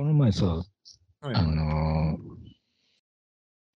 [0.00, 0.64] この前さ、はい
[1.34, 2.18] あのー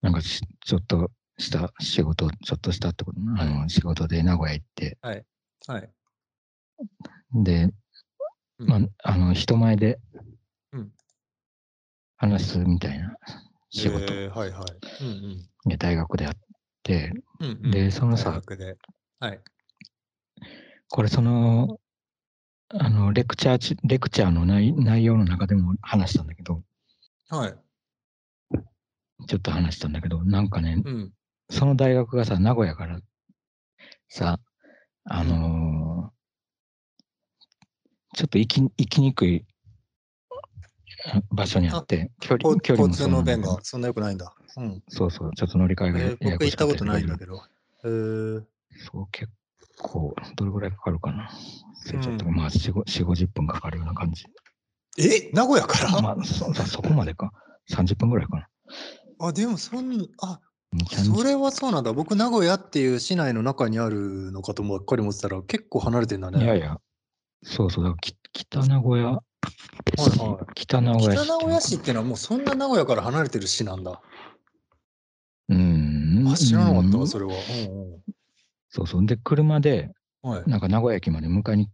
[0.01, 5.25] なんかしちょっとした仕事、ちょっとしたってことな、あの仕事で名古屋行って、はい。
[7.33, 7.73] で、
[8.59, 8.67] うん。
[8.69, 9.99] まあ、あの、人前で
[10.71, 10.91] うん。
[12.15, 13.17] 話すみたいな
[13.69, 14.13] 仕事。
[14.13, 14.63] えーはいは
[15.01, 15.03] い。
[15.03, 16.33] うんが大学であっ
[16.83, 17.11] て、
[17.41, 17.47] うん。
[17.47, 17.71] うんうん。
[17.71, 18.77] でそのさ大学で。
[19.19, 19.41] はい。
[20.87, 21.81] これその、
[22.79, 26.63] あの、レクチャーち、レクチャーの内内容の中でも話したんだけど、
[27.29, 27.55] はい。
[29.27, 31.13] ちょっと話したんだけど、なんかね、うん。
[31.49, 32.99] その大学がさ、名古屋から
[34.09, 34.39] さ、
[35.05, 36.13] あのー
[38.15, 39.43] ちょっと行き行きにくい
[41.11, 44.35] あ場所にあって、距離交距離も交通の便がそんな良くないんだ。
[44.55, 44.83] うん。
[44.87, 47.19] そうそう、ちょっと乗り換えがやえー僕行ったことないんだど。
[47.19, 47.43] けど。
[47.85, 48.43] えー、
[48.91, 49.31] そう、結
[49.83, 51.29] 構、どれぐらいかかるかな。
[51.85, 54.25] ちょっと、うんまあ、4、4 50分かかるような感じ。
[54.97, 57.31] え、名古屋から、まあ、そそこまでか。
[57.69, 58.47] 30分ぐらいかな。
[59.19, 60.39] あ、でもそん、あ、
[60.73, 61.93] 2 30それはそうなんだ。
[61.93, 66.43] 僕、名古屋っていう市内の中にあるのかとばっかり思ってたら、結構離れてんだね。
[66.43, 66.79] いやいや、
[67.43, 67.95] そうそう、
[68.31, 69.15] 北名古屋、はい
[70.17, 74.01] はい北名古屋市北名古屋市っていうのはもうそんな名古屋から離れてる市なんだ。
[75.49, 76.25] うん。
[76.31, 77.33] あ、知らなかったわ、うんそれは。
[77.33, 78.02] うん
[78.73, 79.05] そうそう。
[79.05, 79.91] で、車で。
[80.47, 81.69] なんか名古屋駅まで迎えに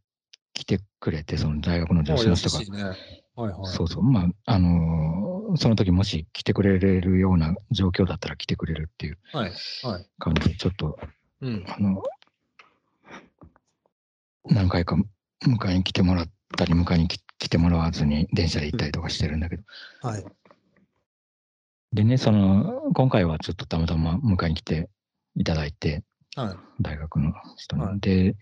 [0.54, 2.72] 来てくれて、その大学の女子の人があ優しい。
[2.72, 2.84] ね。
[3.36, 3.66] はいはい。
[3.68, 4.04] そうそう。
[4.04, 9.18] まあ、あのーその時もし来てくれるような状況だったら来てくれるっていう。
[10.20, 11.00] 感じで、ちょっと、
[11.42, 11.66] うん。
[11.68, 12.04] あの、
[14.46, 14.96] 何回か
[15.48, 19.64] 迎えに来てもらったり、迎えに来来てもらわずに電車で行ったりとかしてるんだけど。
[20.02, 20.26] はい。
[21.94, 24.90] でね、その、今回はちょっとたまたま迎えに来て
[25.36, 26.04] いただいて、
[26.44, 26.58] はい。
[26.82, 27.82] 大学の人に。
[27.84, 28.36] はいで、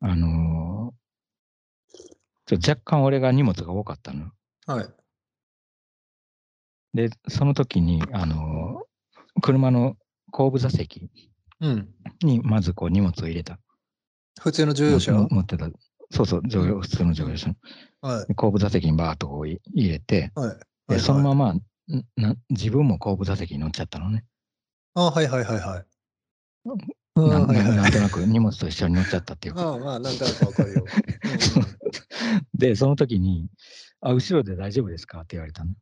[0.00, 1.04] あのー
[2.56, 4.30] 若干俺が荷物が多かったの。
[4.66, 4.88] はい。
[6.92, 9.96] で、その時に、あのー車の
[10.30, 11.10] 後部座席
[11.60, 11.88] うん。
[12.22, 13.58] にまずこう荷物を入れた。
[14.40, 15.12] 普通の乗用車？
[15.14, 15.70] も持ってた。
[16.10, 17.54] そうそう、乗用、普通の乗用車。
[18.02, 18.26] はい。
[18.28, 20.58] で後部座席にバーッとこうい入れて、はい。
[20.88, 21.54] で、そのまま
[22.16, 24.24] な自分も後部座席に乗っちゃったのね。
[24.94, 25.86] あ、はいはいはいはい。
[27.16, 29.62] あななんとなく荷物と一緒に乗っちゃったっていうか。
[29.62, 30.84] ああ、まあ、なんとなくわかるよ。
[32.54, 33.48] で、その時に、
[34.00, 35.74] あ、後ろで大丈夫ですかって言われたの。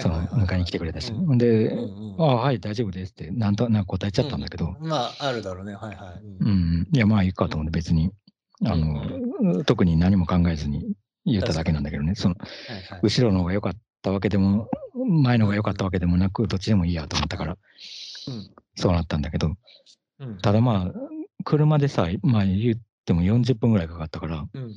[0.00, 1.14] その迎えに来てくれた人。
[1.14, 1.38] うん。
[1.38, 4.88] で、うんあはい、大丈夫ですって、なんとなく答えちゃったんだけど、うん。
[4.88, 5.74] まあ、あるだろうね。
[5.74, 6.24] はいはい。
[6.24, 6.80] ううん。
[6.80, 8.10] ん、いや、まあいいかと思って別に、
[8.64, 10.94] あの、特に何も考えずに
[11.26, 13.00] 言っただけなんだけどね、その、はいはい。
[13.02, 17.58] 後ろの方が良かったわけでも、前の方が良かったわけでもなく、どっちでもいいやと思ったから、
[18.76, 19.56] そうなったんだけど、
[20.42, 20.92] ただまあ、
[21.44, 22.74] 車でさ、まあ言っ
[23.04, 24.76] ても40分ぐらいかかったから、うんうんうん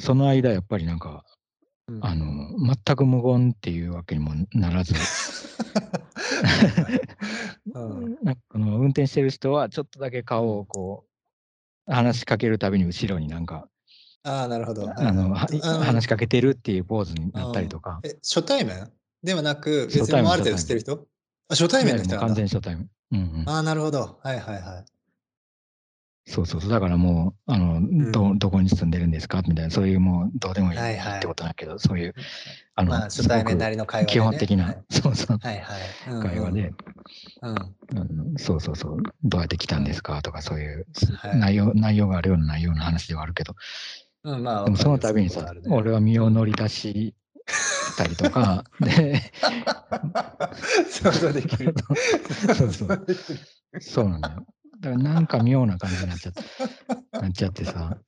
[0.00, 1.24] その間やっぱりなんか、
[1.88, 2.04] うん。
[2.04, 2.24] あの、
[2.84, 4.94] 全く無言っていうわけにもならず、
[7.74, 8.16] うん。
[8.22, 11.04] なんかこの運転してる人はちょっとだけ顔をこ
[11.88, 13.68] う話しかけるたびに後ろになんか
[14.22, 14.88] ああ、なるほど。
[14.88, 18.00] あの話しかけてるっていうポーズになったりとか。
[18.04, 18.90] え、初対面？
[19.22, 21.06] ではなく、別にある程度知ってる人？
[21.48, 22.46] あ、初対面の人完全。
[22.46, 22.88] 初対面。
[23.12, 24.18] うんうん、ああ、なるほど。
[24.22, 24.84] はいはいはい。
[26.30, 26.70] そうそうそう。
[26.70, 29.40] だからもう、あの、んど、どこに住んでるんですか？
[29.48, 32.14] みたいな、そういうもうどうでもいいはいはいってことだけど、そういう、
[32.74, 34.20] あの、まあ、初対面なりの会話ね。
[34.20, 36.12] 本的な、はい そうそう、はいはい。
[36.12, 36.72] うん会話で、。
[37.42, 37.54] うん。
[37.54, 40.20] うんそうそうそう、どうやって来たんですか？
[40.20, 40.86] とか、そういう
[41.16, 43.54] はい内容、内容があるような内容の話ではあるけど、
[44.24, 47.14] うん、まあ、でもその度にさ、俺は身を乗り出し
[47.96, 49.20] たりとか、 で、
[50.88, 51.74] 想像できる。
[52.56, 53.06] そうそう
[53.80, 54.46] そうなんだよ。
[54.80, 56.42] だからなんか妙な感じになっちゃって、
[57.20, 57.98] なっちゃってさ。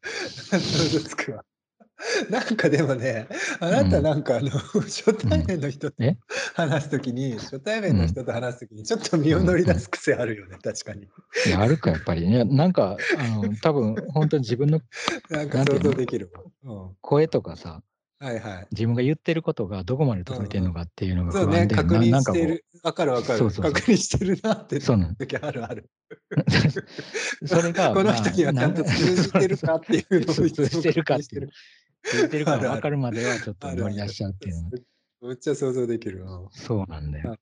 [2.31, 3.29] なんかでもね、
[3.61, 6.17] あなたなんかあの、初対面の人とえ？
[6.55, 11.03] 話すときに、初対面の人と話すときに、ちょっと身を乗り出す癖あるよね、確かに。
[11.47, 12.27] いや、あるか、やっぱり。
[12.27, 14.81] いや、なんか、あの、多分本当に自分の
[15.29, 16.31] なんか想像できる
[17.03, 17.83] 声とかさ、
[18.21, 18.67] はいはい。
[18.71, 22.65] 自分が言ってることがどこまで届いてるのかっていうのがそうね、不安で、確ななんかこう、認してる。
[22.83, 23.39] わかるわかる。
[23.39, 25.15] そうそうそう確認してるなってそうなの。
[25.15, 25.91] 時あるある。
[27.47, 31.53] それが、 この人にはちゃんとまあ通じてるかっていうのを通じてるかっていう確認し
[32.13, 34.79] て言ってるかあるあるら分かるまではちょっと乗り出しちゃうっていうのが、
[35.23, 36.23] めっちゃ想像できる。
[36.23, 37.37] うんそうなんだよ。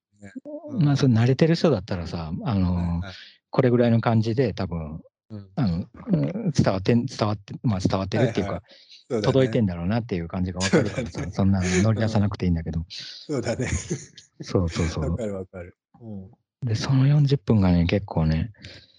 [0.71, 3.13] うんまあ、それ慣れてる人だったらさ、あの、はいはい
[3.51, 5.01] これぐらいの感じで多分、
[5.31, 13.67] うんあの、うん伝わってん、伝わって、まあ伝わってるっていうか、はいそうだね届いてんだろうなっていう感じが分かるからさ、そんなの乗り出さなくていいんだけど、そうだね。
[14.43, 15.11] そうそうそう。
[15.11, 15.77] わかるわかる。
[16.01, 16.31] うん
[16.65, 18.53] で、その40分がね、結構ね、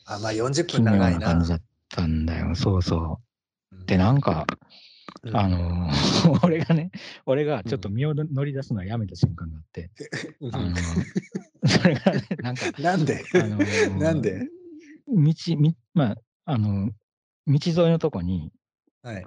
[0.06, 1.20] あ、まあ40奇妙分長いな。
[1.20, 2.56] な感じだったんだよ。
[2.56, 3.20] そうそ
[3.72, 3.76] う。
[3.76, 4.48] うんで、なんか、
[5.24, 6.92] うんあのー 俺がね、
[7.26, 9.90] 俺がちょっと身を乗り出すのはやめた瞬間があって、
[10.40, 10.78] うんあのー
[11.68, 13.24] それがね、なんか、なんで？
[13.34, 14.48] あのー なんで？
[15.08, 16.92] 道、みまあ、あの、
[17.48, 18.54] 道沿いのとこに、
[19.04, 19.26] はい。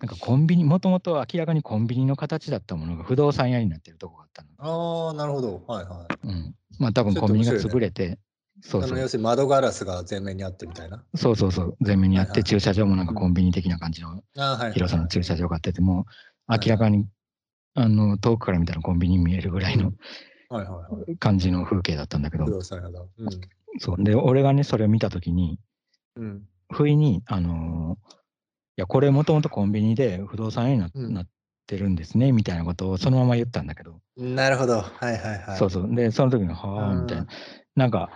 [0.00, 4.48] なんかコンビニ、もともと明らかにコンビニの形だったものが不動産屋になってるとこがあったの。
[4.58, 5.64] ああ、なるほど。
[5.66, 6.28] はいはい。
[6.28, 6.54] うん。
[6.78, 8.18] まあ多分コンビニが潰れて、
[8.62, 9.08] そうそう要。
[9.08, 11.04] するに窓ガラスが前面にあってみたいな。
[11.16, 11.76] そうそうそう。
[11.80, 14.22] 前面にあって、駐車場もなんかコンビニ的な感じの。
[14.72, 16.06] 広さの駐車場があってて、も
[16.48, 17.08] 明らかに、
[17.74, 19.92] あの、遠くから見たらコンビニに見えるぐらいの
[20.48, 21.16] はいはいはい。
[21.18, 23.00] 感じの風景だったんだけど不、動産屋だ。
[23.18, 23.28] うん。
[23.80, 24.02] そう。
[24.02, 25.58] で、俺がね、それを見たときに、
[26.16, 26.48] うん。
[26.70, 28.17] 不意に、あのーい
[28.80, 31.26] や、これもともとコンビニで不動産屋にな,、っ
[31.66, 34.80] てるんですね、みたいなことをそのまま言ったんだけど、なるほど。
[34.80, 35.58] はいはいはい。
[35.58, 35.94] そうそう。
[35.94, 37.26] で、その時に、はあ、みたいな。
[37.76, 38.10] なんか、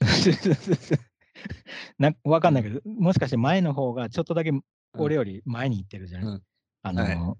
[1.98, 4.52] なわかんないけど、もしかして前の方がちょっとだけ
[4.96, 6.42] 俺より前に行ってるじゃない、うん
[6.82, 7.36] あのーは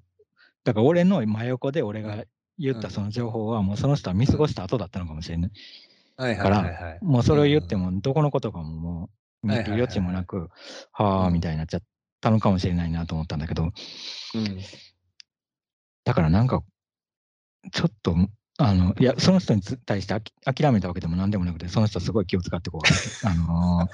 [0.64, 2.24] だから俺の真横で俺が
[2.58, 5.50] 言っうんたその情報はもうその人は見過ごした後だったのかもしれない。
[6.16, 6.98] はいはいから。
[7.00, 9.10] もうそれを言ってもどこのことかもも
[9.44, 10.48] う見る余地もなく、
[10.92, 11.82] はあ、うんみたいになっちゃっ
[12.20, 13.72] たのかもしれないなと思ったんだけど、うん。
[16.04, 16.62] だからなんか、
[17.72, 18.16] ちょっと、
[18.60, 22.80] あの、いや、その人につ対してあき諦めたわけでもなんでもなくて、その人すごい気を使ってこう、
[23.26, 23.88] あの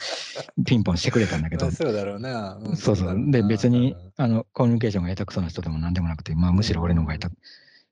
[0.58, 2.54] ーピンポンしてくれたんだけどまあ、そうだろうな。
[2.54, 3.30] んそうそう。
[3.30, 7.36] で、別にあの、コミュニケーションが下手くそな人でもなんでもなくて、まあ、むしろ俺の方が下手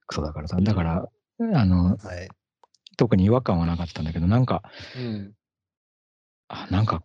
[0.06, 0.56] くそだからさ。
[0.60, 1.08] だから、
[1.54, 2.28] あの、はい。
[2.96, 4.62] 特に違和感はなかったんだけど、なんか、
[4.96, 5.34] うん。
[6.48, 7.02] あなんか、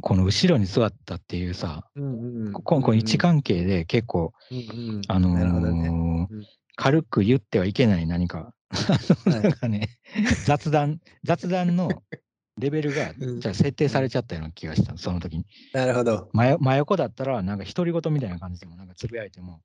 [0.00, 2.52] この後ろに座ったっていうさ、うんうん。
[2.52, 4.60] ここの位置関係で結構、うんう
[4.98, 5.02] ん。
[5.08, 5.88] あのーね。
[5.88, 6.28] うん
[6.78, 8.54] 軽く言ってはいけない何か、
[9.26, 9.98] なんかね、
[10.46, 11.90] 雑談、雑談の
[12.56, 15.46] レベルが、 うんじゃあ設定されちゃったような気がした、その時に。
[15.72, 16.30] なるほど。
[16.32, 19.60] 真真横だったら、なんか独り言みたいな感じでも、なんかつぶやいても、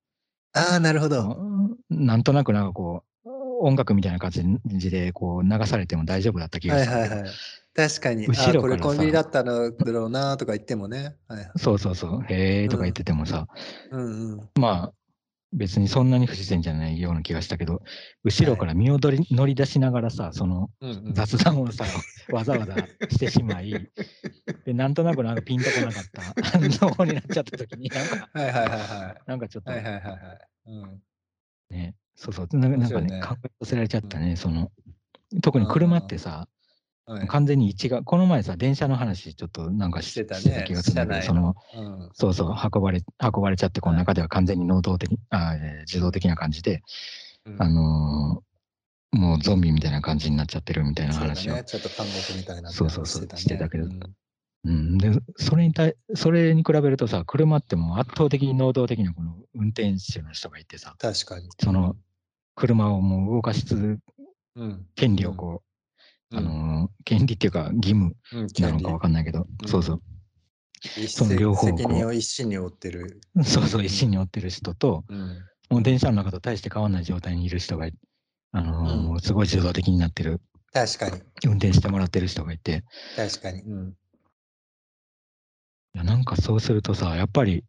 [0.53, 1.33] ああ、なるほど。
[1.33, 4.31] うんなんとなくなんかこう、音楽みたいな感
[4.65, 6.91] じでこう流されても大丈夫だった気がした。
[6.91, 7.30] はいはいはい。
[7.75, 8.27] 確かに。
[8.27, 11.15] 後ろこれコンビニだったのだろうなとか言ってもね。
[11.27, 11.51] はいはい。
[11.57, 13.47] そうそうそう、へーとか言っててもさ、
[13.91, 14.49] うんうん。
[14.59, 14.93] まあ、
[15.53, 17.81] 別にそんなに不自然じゃないような気がしたけど、
[18.23, 21.85] 後ろから身を乗り乗り出しながらさ、そのうんうん、雑談をさ、
[22.31, 22.75] わざわざ
[23.09, 23.89] してしまい、
[24.65, 29.75] で、なんとなくなんかピンとこなかった 反応になっちゃった時に、なんか、はいはいはいはなんかちょっとい。
[29.75, 30.47] はいはいはいはい。
[30.67, 31.01] うん。
[31.69, 34.71] ね、そうそう、なんかなんかね、ね考えさせられちゃったね、その、
[35.41, 36.47] 特に車ってさ、
[37.05, 42.09] はい、完全に位置が、この前さ、電車の話ちょっとなんかししてたねしてた気がするんだけど、その、うん。
[42.13, 46.81] そうそう、運ばれ、運ばれちゃって、このはい中では完全に能動的、あえー受動的な感じで、
[47.45, 48.44] うんあのー
[49.15, 51.53] もうゾンビみたいな感じになっちゃってるみたいな話を。
[51.53, 51.63] ね。
[51.63, 52.71] ちょっと監獄みたいな。
[52.71, 53.99] そうそうそうしてたけどうん
[54.65, 61.49] うん、で、それに対、それに比べるとさ、車ってもう圧倒的に能動的なこの運転手の人がいてさ、確かに。
[61.61, 61.95] その
[62.56, 63.99] 車をもう動かしつ
[64.56, 65.59] うん、権利をこう、うん、
[66.33, 69.68] あのー権利っていうか義務うん、なのかわかんないけど、うん。
[69.68, 70.01] そうそう、
[70.97, 73.21] 一その両方責任を一身に負ってる。
[73.44, 75.39] そうそう、一心に負ってる人と、うん。
[75.69, 77.94] もう電車の中と大して変わらない状態にいる人がい、
[78.51, 80.41] あのすごい受動的になってる、
[80.71, 81.21] 確かに。
[81.45, 82.83] 運転してもらってる人がいて、
[83.15, 83.62] 確かに。
[83.62, 83.89] うん。
[85.95, 87.63] いやなんかそうするとさ、やっぱり、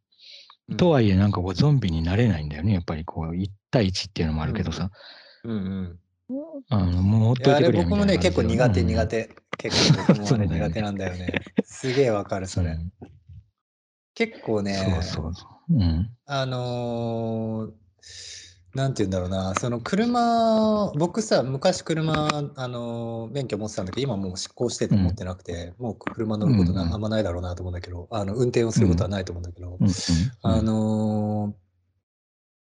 [0.68, 0.76] うん。
[0.76, 4.90] とはいえなんかこうゾンビになれないんだよね、やっぱりこう1対1っていうのもあるけどさ、
[5.44, 6.00] うんうん。
[6.70, 7.36] あのもうほっ
[7.72, 9.36] 僕もね、結構苦手うん苦手。
[9.58, 11.32] 結構僕 それだよねも苦手なんだよね。
[11.64, 12.70] すげえわかる、それ。
[12.70, 12.92] うん
[14.16, 15.74] 結構ね、そうそうそう。
[15.74, 16.10] うん。
[16.24, 17.72] あのー
[18.74, 29.92] なんて言うんだろうな、その車、僕さ、昔車、あのー免許持ってたんだけど、今もう執行してて持ってなくて、もう車乗ることな、うんうんあんまないだろうなと思うんだけど、あの運転をすることはないと思うんだけど、うんうん
[30.42, 31.64] あのー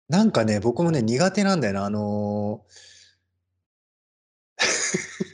[0.08, 2.95] なんかね、僕もね、苦手なんだよな、あのー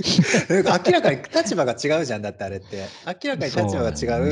[0.86, 2.78] 明らかに立場が違うじゃんだってあれって。
[3.06, 4.32] 明らかに立場が違う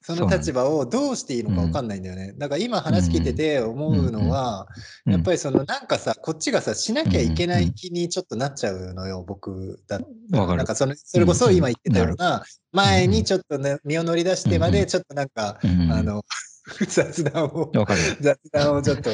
[0.00, 2.34] その立場をどうしていいのか分かんないんだよね。
[2.38, 4.68] だから今話聞いてて思うのは、
[5.04, 10.00] 場やっぱりそのなんかさ、こっちがさ、しなきゃいけなうんうんい気にちょっとなっちゃうのよ、僕だ
[10.32, 10.58] わかる。
[10.58, 13.10] なんかそのそれこそ今言ってたような、前うん。
[13.10, 13.16] うん。
[13.16, 14.80] にちょっとね、身を乗り出してまうんうん。
[14.80, 15.92] で、ちょっとなんか、うん。
[15.92, 16.22] あの、
[16.88, 17.72] 雑談を。
[18.20, 19.10] 雑談をちょっと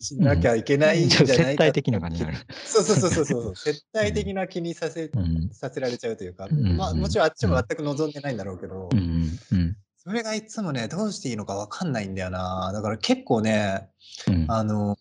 [0.00, 1.34] しなきゃいけないんじゃないか。
[1.34, 2.38] 接待的な感じになる。
[2.64, 5.50] そうそうそうそうそう、 接待的な気にさせ、うん。
[5.52, 9.38] させられちゃうというか、うんまあもちろんあっちも全く望んでないんだろうけど、うん。
[9.52, 9.76] うん。
[9.96, 12.70] それがいつもね、どうしていいのか分かんないんだよな。
[12.72, 13.88] だから結構ね、
[14.28, 14.46] うん。
[14.48, 14.98] あの、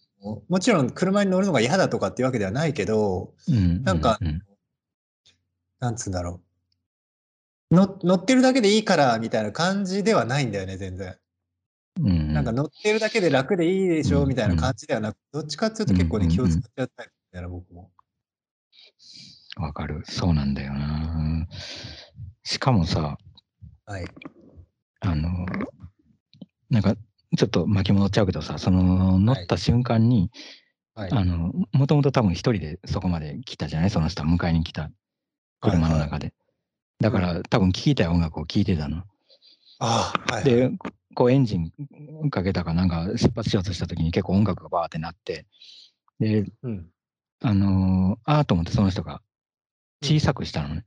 [0.50, 3.84] もちろん車に乗るのが嫌だとかっていうわけではないけど、うん。
[3.84, 4.41] なんかうん
[5.79, 6.41] なんつうんだろ
[7.72, 7.75] う。
[7.75, 11.18] の乗ってるだけでいいからみたいな感じではないんだよね、全然。
[12.01, 12.34] うん。
[12.34, 17.91] なんか乗ってるだけで楽でいいでしょうんみたいな感じではなく、どっちかっていうと結構ね、うん気を使っちゃったりみたいな、僕も。
[19.58, 20.03] わかる。
[20.06, 21.48] そうなんだよな。
[22.44, 23.18] しかもさ、
[23.86, 24.06] はい。
[25.01, 25.46] あの、
[26.70, 26.96] なんか、
[27.38, 30.32] ちょっと巻き戻っちゃうけどさ、その乗った瞬間に、
[30.96, 31.12] はい。
[31.12, 33.89] あの、もともと多分一人でそこまで来たじゃない？
[33.89, 34.91] その人は迎えに来た
[35.62, 36.34] 車の中で。
[37.00, 39.03] だから、多分聴きたい音楽を聴いてたの。
[39.79, 40.44] ああ、はい。
[40.44, 40.72] で、
[41.16, 41.72] こうエンジン
[42.30, 45.46] かけたかなんか出発しようとした時に結構音楽がバーってなって、
[46.20, 46.89] で、うん。
[47.42, 49.22] あのーあーと思ってその人が
[50.04, 50.86] 小さくしたのね、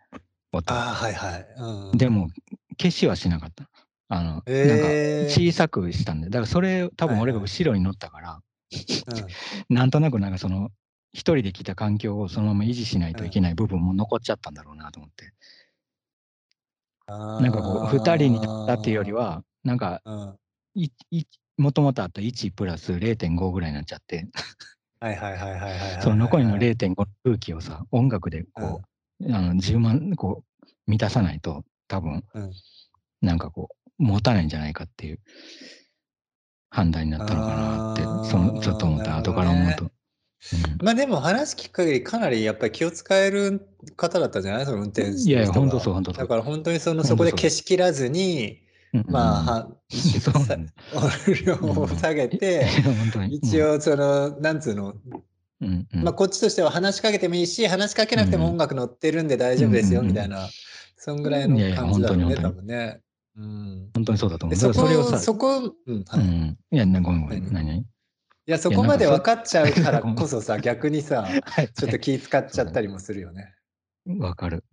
[0.52, 1.46] 音をああ、はいはい。
[1.56, 2.30] うん、でも、
[2.78, 3.68] 消しはしなかった。
[4.08, 8.40] あの、えーなんか小さくしたんで、だからそれ多分俺が後ろに乗ったから、
[9.68, 10.70] なんとなくなんかその、
[11.14, 15.32] 一人で来た環境をそのまま維持しないといけない部分も残っちゃったんだろうなと思って。
[17.36, 20.00] うん、なんかこう、二人になったっていうよりは、なんか、
[21.58, 24.28] もともとあった1プラス0.5ぐらいになっちゃって、
[25.00, 26.02] はいはいはいはい。
[26.02, 28.82] その残りの0.5の空気をさ、音楽でこ
[29.20, 32.52] う、あの10万こう満たさないと、多分、うん。
[33.20, 35.20] なんかこう、持たないんじゃないかっていう
[36.70, 39.90] 判断になったのかなってそのちょっと思った、後から思うと。
[40.82, 44.66] まあでも話聞く限りかなりやっぱり気を使える方だったんじゃない？
[44.66, 46.18] その運転手いやいやほんとそうほんとそう。
[46.18, 48.58] だから本当にそのそこで消し切らずに、
[48.92, 48.98] う。
[48.98, 49.68] んまあ、
[51.46, 52.66] 量を下げて。
[53.30, 54.94] 一応その、なんつうの、
[55.62, 56.02] うん、うん。
[56.04, 58.50] まあこっちとしては話しかけてもいいし、話しかけなくてもうん。
[58.52, 60.46] 音楽乗ってるんで大丈夫ですようんみたいな、
[60.98, 63.00] そんぐらいの感じだよね、本当に多分ね。
[63.38, 63.90] うん。
[63.94, 64.54] 本当にそうだと思う。
[64.54, 66.20] でそこそれをさ、そこ、うんはい。
[66.20, 67.86] うん、いや、なごめんごめん、何？
[68.52, 71.26] や、そこまで分かっちゃうからこそさ、 逆にさ、
[71.74, 73.54] ちょっと気使っちゃったりもするよね。
[74.18, 74.64] わかる。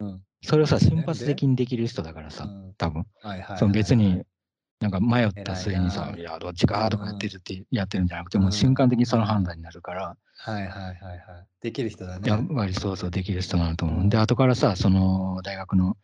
[0.00, 3.06] うんそれをさ、瞬発的にできる人だからさ、うん多分。
[3.22, 4.22] はいはいその別に、
[4.80, 11.20] なんか迷った末にさ偉、いないや、どっちかとかやってるってやってるんじゃなくて、うんもう瞬間的にその判断になるから、はいはいはいはい。
[11.60, 12.28] できる人だね。
[12.28, 14.00] やっぱりそうそうできる人なのと思う。
[14.00, 15.96] うんで、後からさ、その大学の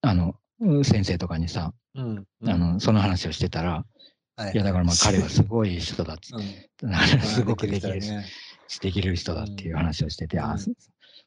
[0.00, 2.24] あのうん先生とかにさ、うん。
[2.46, 3.84] あのその話をしてたら、は
[4.46, 8.26] いいや、だからまあ彼はすごい人だっつうんすごくできる人だね。
[8.80, 10.56] できる人だっていう話をしてて、あ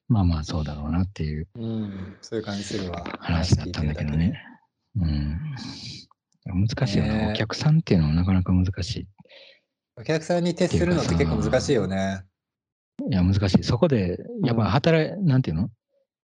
[0.07, 2.17] まあまあそうだろうなっていううん。
[2.21, 3.03] そういう感じするわ。
[3.19, 4.41] 話だったんだけどね。
[4.95, 5.39] うん。
[6.45, 9.07] 難しいよな、ねえお客さんっていうのはなかなか難しい。
[9.97, 12.23] お客さんに徹するのって結構難しいよね。
[13.09, 13.63] いや、難しい。
[13.63, 15.69] そこで、やっぱ働い、なんていうの？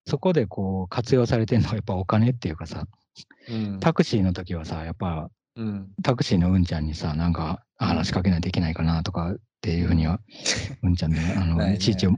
[0.08, 2.86] そこでこう活用されてるのはやっぱお金っていうかさ、
[3.50, 3.80] うん。
[3.80, 5.92] タクシーの時はさ、やっぱうん。
[6.04, 10.20] タクシーのうんちゃんにさ、なんか話しかけないといけないかなとかっていうふうには、
[10.84, 12.18] うんちゃんで、あの、ねいちいちうん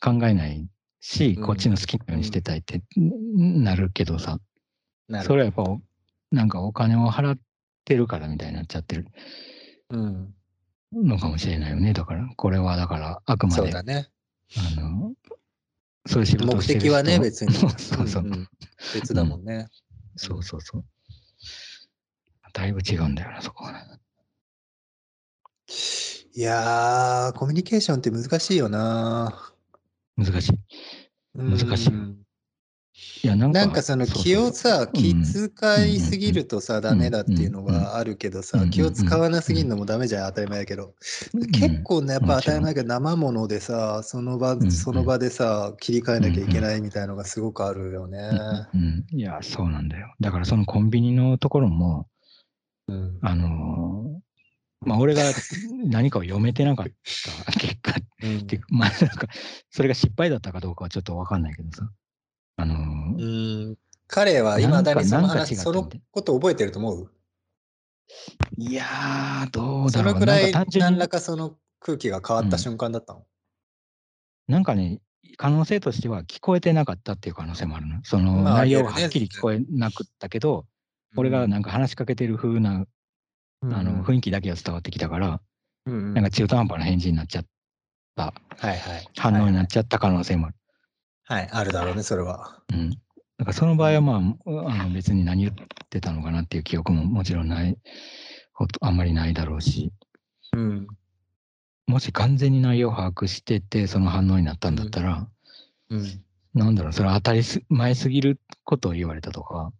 [0.00, 0.68] 考えない
[1.00, 4.38] し、うんこっちの好きなようにしてたいってんなるけどさ、
[5.08, 5.80] なるそれはやっぱお、
[6.30, 7.38] なんかお金を払っ
[7.84, 9.06] てるからみたいになっちゃってる
[9.90, 10.34] うん。
[10.92, 11.92] のかもしれないよね。
[11.92, 14.08] だから、これはだから、あくまで、そうだね。
[14.76, 15.14] あの、
[16.06, 17.52] そういう仕事を目的はね、人別に。
[17.78, 18.22] そうそう。
[18.22, 18.48] んん
[18.94, 19.66] 別だもんね。
[20.16, 20.84] そうそうそう。
[22.56, 23.72] だいぶ違うんだよな、そこは。
[26.34, 29.52] いやー、コミュニケーションって難しいよな。
[30.16, 30.52] 難しい。
[31.34, 32.16] 難しいうん
[33.22, 40.94] いや、なんか、なんかその気をさ、うん気遣いすぎるとさ、ダメだっていうのうんうんがあるけどさ、うん気を使わなすぎるのもダメじゃん、当たり前だけど。
[41.34, 48.30] うん結構ね、やっぱ当たり前だけど、生ものでさ、その場、んその場でさ、切り替えなきゃいけないみたいのがすごくあるよね。
[49.12, 50.14] いや、そうなんだよ。
[50.20, 52.08] だからそのコンビニのところも、
[52.88, 53.18] うん。
[53.22, 55.22] あのーまあ、俺が
[55.84, 59.26] 何かを読めてなかった結果うんっていうか、まあ、なんか、
[59.70, 61.90] それが失敗だったかどうかはちょっとわかんないけどさ。
[62.58, 63.76] あのーうん
[64.08, 67.10] 彼は今だにその話、そのこと覚えてると思う？
[68.56, 70.14] いやー、どうそだろう。
[70.14, 73.26] のくらい何らかその空気が変わった瞬間だったの、
[74.46, 75.00] なんかね、
[75.36, 77.98] 可能性としては聞こえてなかったっていう可能性もあるの。
[78.04, 80.66] そのまあ内容ははっきり聞こえなくったけど、
[81.16, 82.86] 俺がなんか話しかけてる風な、
[83.62, 85.40] うんあの雰囲気だけが伝わってきたから、
[85.86, 87.44] うんうんなんか中途半端な返事になっちゃっ
[88.16, 88.32] た、は
[88.64, 89.08] いはい。
[89.16, 90.56] 反応になっはいちゃった可能性もある。
[91.24, 92.62] はい、はいあるだろうね、それは。
[92.72, 92.90] うん。
[92.90, 92.96] だ
[93.44, 95.54] からその場合はまあ、あの別に何言っ
[95.90, 97.76] てたのかなっていう記憶ももちろんない、
[98.52, 99.92] ほとあんまりないだろうし、
[100.52, 100.86] うん。
[101.86, 105.28] もし完全に内容を把握してて、その反応になったんだったら、
[105.90, 106.24] うん。
[106.54, 109.72] なんだろう、それは当たりす前すぎることを言われたとか、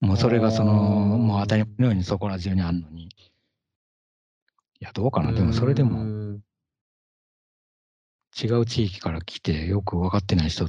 [0.00, 3.08] もうそれがその、もう当たり前のようにそこら中にあるのに、い
[4.80, 6.40] や、どうかな、でもそれでもうん。
[8.42, 10.66] 違う地域から来てよく分かってない人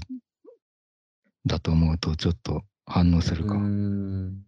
[1.46, 3.56] だと思うと、ちょっと反応するか。
[3.56, 4.46] うん。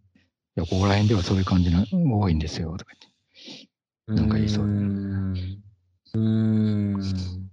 [0.56, 1.86] いや、ここら辺ではそういう感じの
[2.20, 2.92] 多いんですよ、とか
[4.06, 4.20] 言って。
[4.20, 7.50] なんか言いそううーん。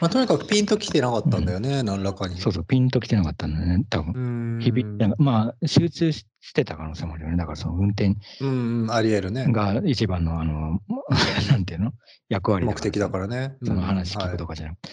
[0.00, 2.36] まあ、とにかくピンときてなかったんだよね、何らかに。
[2.38, 4.58] そうそう、ピンときてなかったんだね、多分。
[4.60, 7.36] 響いてなまあ、集中ししてた可能性もあるよね。
[7.36, 9.46] だからその運転うんうん、ありえるね。
[9.52, 10.80] が一番の、あの、
[11.50, 11.92] なんていうの？
[12.28, 13.56] 役割目的だからね。
[13.62, 14.36] その話聞くか。
[14.38, 14.90] とかじゃなくて。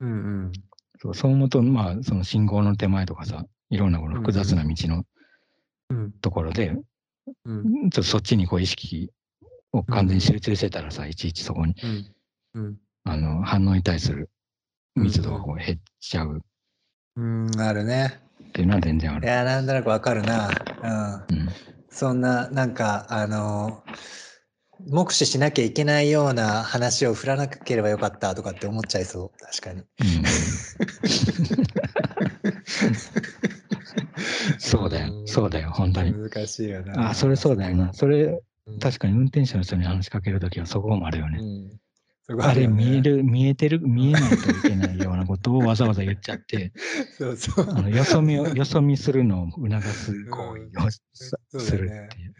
[0.00, 0.14] うんう
[0.48, 0.52] ん。
[1.00, 5.04] そうそう思うと、まあ、その信号の手前とかさ、いろんなこの複雑な道の
[5.90, 6.74] うんところで、
[7.44, 9.10] うんちょっとそっちにこう意識
[9.72, 11.74] を完全に集中してたらさ、いちいちそこに、
[12.54, 12.87] うんうんあ
[13.18, 14.30] の、反応に対する
[14.94, 16.40] 密度がこう減っちゃう
[17.16, 18.20] うん、あるね。
[18.48, 19.26] っていうのは全然ある。
[19.26, 20.50] いや、なんとなくわかるな。
[21.28, 21.36] うん。
[21.36, 21.48] うん。
[21.90, 23.82] そんな、なんか、あの、
[24.86, 29.80] 目視しなきゃいけないような話を振らなければよかったとかって思っちゃいそう、確かに。
[29.80, 29.86] うん
[34.58, 36.12] そうだよ、そうだよ、本当に。
[36.12, 37.10] 難しいよな。
[37.10, 37.92] あ、それそうだよな。
[37.92, 38.78] それ、うん。
[38.78, 41.38] 確かに運転手の人に話しかけるときはそこもあるよね。
[41.40, 41.80] うん。
[42.40, 46.72] あれ見える、見えてる、見えないといけないようなことをわざわざ言っちゃって、
[47.16, 47.66] そうそう。
[47.70, 52.34] あのよそ見を、よそ見するのを促す行為をするっていう。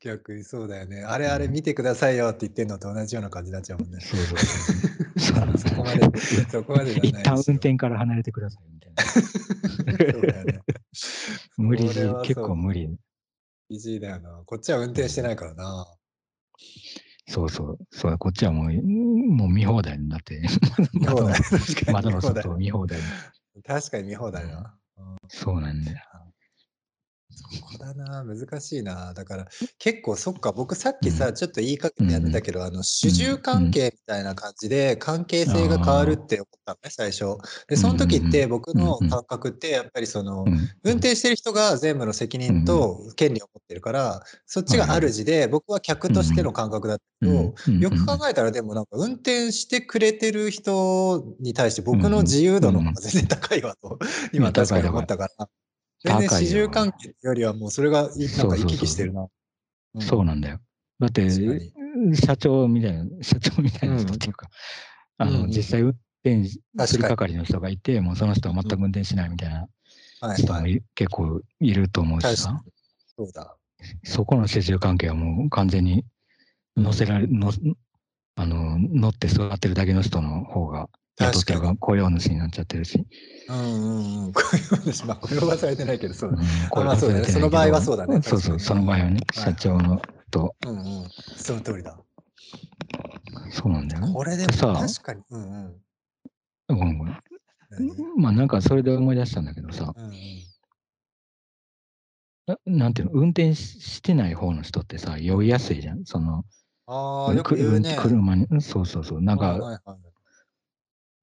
[0.00, 1.02] 逆にそうだよね。
[1.02, 4.00] あれあれ見てくださいよって言ってんのと同じような感じになっちゃうもんね。
[4.00, 5.58] そうそうそう。
[5.58, 6.00] そこまで、
[6.50, 9.02] そこまで一旦運転から離れてくださいみたいな。
[9.02, 10.60] そうだよね。
[11.56, 11.84] 無理
[12.22, 12.96] 結構無理。
[13.68, 14.42] イジーだよな。
[14.46, 15.86] こっちは運転してないからな。
[17.28, 17.78] そうそう。
[17.90, 20.42] そうだこっちはもう、もう見放題になって、
[21.02, 21.28] 窓
[22.10, 22.98] の外を見放題。
[23.66, 24.74] 確かに見放題な。
[24.96, 25.98] うんそうなんだよ。
[27.38, 29.14] そこだな、難しいな。
[29.14, 29.46] だから
[29.78, 37.36] 結構そっか、僕さっきさ、ちょっと言いかけてやってたけど、あの主従関係みたいな感じで関係性が変わるって思ったのね、最初。
[37.68, 40.58] で、その時って僕の感覚ってやっぱりその、うん。
[40.84, 53.98] 運転してる人が全部の責任と権利を持ってるから、そっちが主で、僕は客としての感覚だったけど、うんよく考えたらでもなんか運転してくれてる人に対して僕の自由度の方が全然高いわと、
[54.32, 55.48] 今確かに思ったから。
[56.04, 59.22] 全然高いよ始終関係よりはもうそれがいなんか行き来してるな。
[59.22, 59.28] うん
[60.00, 60.60] そうなんだよ。
[61.00, 61.28] だって
[62.14, 64.48] 社長みたいな、社長みたいな人っていうか、
[65.16, 65.88] あの、実際運
[66.22, 66.44] 転
[66.86, 70.42] する係の人がいて、もうその人は全く運転しないみたいなはいはい。
[70.42, 72.60] 人もい結構いると思うしさ。
[73.16, 73.56] そうだ。
[74.04, 76.04] そこの主従関係はもう完全に
[76.76, 77.52] 乗せられ、の
[78.36, 83.04] あの、乗って座ってるだけの人の方が、雇ってるが雇用主になっちゃってるし、
[83.48, 84.32] うんうんうん。
[84.32, 86.38] こういう話、まあ雇用はされてないけど、そうだ。
[86.38, 86.44] うん
[86.82, 90.00] あまあそうだねその場合はそうだねそうそう、その場合はね、はい社長の
[90.30, 91.08] と、うんうん。
[91.36, 91.98] その通りだ。
[93.50, 94.12] そうなんだよね。
[94.12, 95.22] これでもさ確かに。
[95.30, 96.76] うんうん。
[96.76, 97.18] ごめんごめん
[97.70, 97.90] 何？
[98.16, 100.12] まあなんかそれで思い出したんだけどさ、うんうん。
[102.46, 106.04] ななんていうの、運転ししてない方の人ってさ、酔いやすいじゃん。
[106.04, 106.44] その、
[106.86, 107.94] ああ、よく言うね。
[107.96, 109.22] く車に、そうそうそう。
[109.22, 109.98] なんか、はいはいはい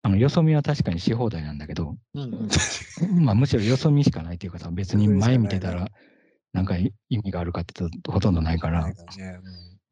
[0.06, 2.50] あの、よそ見は確かにし放題なんだけど、うんうん。
[3.26, 5.89] まあむしろよそ見しかないっていうかさ、別に前見てたら、
[6.54, 8.88] なんか意味があるかって言ほとんどないから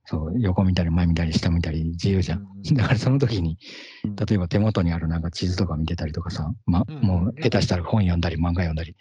[0.05, 2.47] そう、横見たり前見たり下見たり自由じゃん。
[2.73, 3.57] だからその時に
[4.05, 7.01] うん、例えば手元にあるなんか地図とか見てたりとかさ、ま、うん。
[7.01, 8.95] もう下手したら本読んだり漫画読んだり。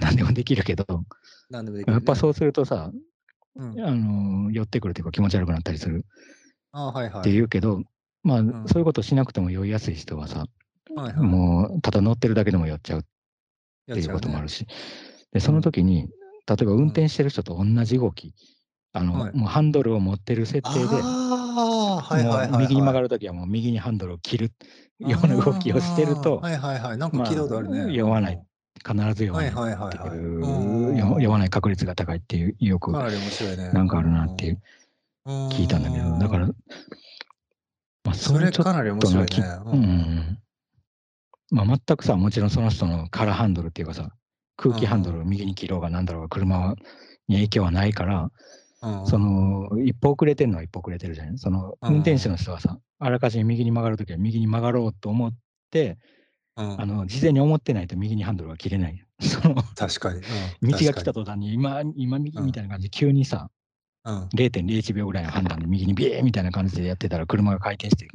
[0.00, 0.84] 何でもできるけど、
[1.86, 2.90] やっぱそうするとさ、
[3.54, 3.80] うん。
[3.80, 6.04] あの、寄ってくるというか気持ち悪くなったりする。
[7.20, 7.84] って言うけど、
[8.22, 8.64] まあ、ん。
[8.66, 10.46] そういうことしなくても酔いやすい人はさ、
[10.94, 11.16] はいはい。
[11.16, 13.02] もうただ乗ってるだけでも酔っちゃうっ
[13.86, 14.66] ていうこともあるし、
[15.32, 16.08] でその時に、
[16.48, 18.34] 例えば運転してる人と同じ動き、
[18.92, 19.36] あの、はい。
[19.36, 21.02] もうハンドルを持ってる設定で、
[22.58, 24.52] 右に曲がるときはもう右にハンドルを切る
[24.98, 26.98] ような動きをしてると、はいはいはい。
[26.98, 27.78] なんか聞いたことあるね。
[27.78, 28.42] まあ酔わない。
[28.86, 30.18] 必ず酔わないはいはいはいってはい。
[30.18, 33.10] いう酔わない確率が高いっていうよくか
[33.72, 34.62] なんかあるなっていう
[35.26, 35.48] うん。
[35.48, 36.48] 聞いたんだけど、だから、
[38.08, 39.30] まあ、それかなり面白いね。
[39.66, 40.38] うん。
[41.50, 44.10] まあ、全くさ、もちろんその人の空ハンドルっていうかさ、
[44.56, 46.74] 空気ハンドルを右に切ろうがなんだろうが車
[47.28, 48.30] に影響はないから、
[48.80, 49.06] うん。
[49.06, 51.38] その一歩遅れてるのは一歩遅れてるじゃない？
[51.38, 51.94] そのうん。
[51.94, 55.32] 運転手の人はさ、あらかじめ右に曲がるときは右に曲がろうと思っ
[55.70, 55.98] て、
[56.56, 56.80] うん。
[56.80, 59.04] あの事前に思ってないと右にハンドルは切れない。
[59.20, 60.20] その確かに。
[60.62, 60.70] うん。
[60.70, 62.46] 道が来た途端に今、今右うん。
[62.46, 63.57] みたいな感じで急にさ、に
[64.08, 68.08] うん0.01秒ぐらいの判断で右にビーみたいな感じでやってたら車が回転して、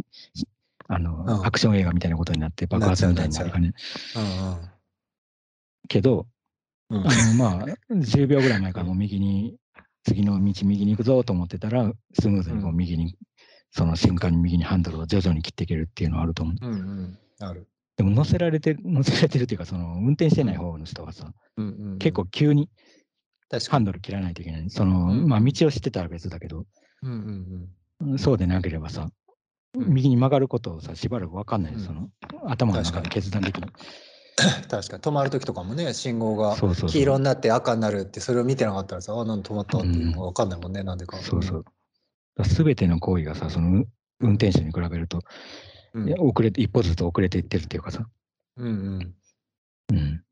[0.88, 3.73] あの、うんアクション映画みたいなことになって爆発みたいになるかね。
[4.15, 4.69] うん
[5.88, 6.27] けど、
[6.89, 9.56] うんうんあの、まあ、10秒ぐらい前からもう右に、
[10.03, 13.15] 次の道右に行くぞと思ってたら、スムーズにこううん右に、
[13.71, 16.67] その瞬間に右にハンドルを徐々に切っていけるっていうのはあると思う。
[16.67, 17.67] うんうんある。
[17.97, 22.69] でも乗せられてる、乗せられてるっていうか、その運転してない方の人はさ、うんうんうん結構急に。
[23.59, 24.69] ハンドル切らないといけない。
[24.69, 26.65] その、うんまあ、道を知ってたら別だけど、
[27.01, 27.11] うん
[28.01, 29.11] うんそうでなければさ、うん
[29.75, 32.09] 右に曲がることをさ、しばらく分かんない、うんその、
[32.45, 33.67] 頭の中で確かに決断できる。
[33.67, 34.69] うん。
[34.69, 35.01] 確かに。
[35.01, 36.55] 止まる時とかもね、信号が
[36.87, 41.17] 黄色になって赤になるって、それを見てなかったらさ、あ、なんで止まったっていうのが分かんないもんね、なんでか。
[41.17, 41.63] そうそ
[42.37, 42.45] う。
[42.45, 43.85] すべての行為がさ、その、
[44.19, 45.21] 運転手に比べると、
[45.93, 46.13] うん。
[46.19, 48.07] 遅れて、一歩ずつ遅れていってるっていうかさ、
[48.57, 49.15] うんうん。
[49.91, 50.23] うん。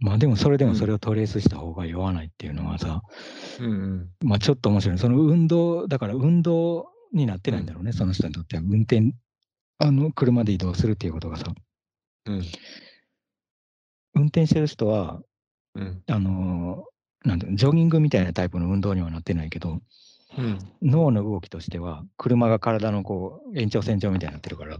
[0.00, 3.02] まあでもそれでもそれをトレースした方が酔わないっていうのはさ、
[3.60, 4.08] うんうん。
[4.28, 4.98] まあちょっと面白い。
[4.98, 8.62] その運動、だから運動になってないんだろうね、その人にとっては。
[8.62, 9.12] 運転、
[9.78, 11.52] あの、車で移動するっていうことがさ、
[12.26, 12.42] うん。
[14.14, 15.20] 運転してる人は、
[15.74, 16.02] うん。
[16.08, 19.80] あのーなんジョギングみたいなタイプの運動にはなってないけど、
[20.38, 20.58] うん。
[20.82, 24.78] 脳の動きとしては、車が体のこう延長線上みたいになってるから、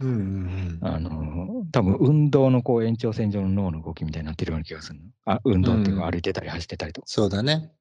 [0.00, 5.06] うんうんあのー多分運動のこう延長線上の脳の動きみたいになってるような気がするの。
[5.24, 7.06] あ運動っていうか、うん歩いてたり走ってたりとか。
[7.08, 7.72] そうだね。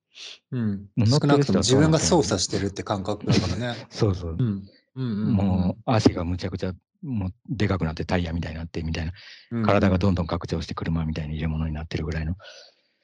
[0.52, 0.86] うん。
[0.98, 3.88] 乗ってる人は少なくとも自分が操作してるって感覚だからね。
[3.90, 4.36] そうそう。
[4.38, 4.64] うん。
[4.96, 9.12] うんうんもう足がむちゃくちゃもうでかくなってタイヤみたいになってみたいな、
[9.52, 12.36] うん、体がどんどん拡張して車みたいに入れ物になってるぐらいの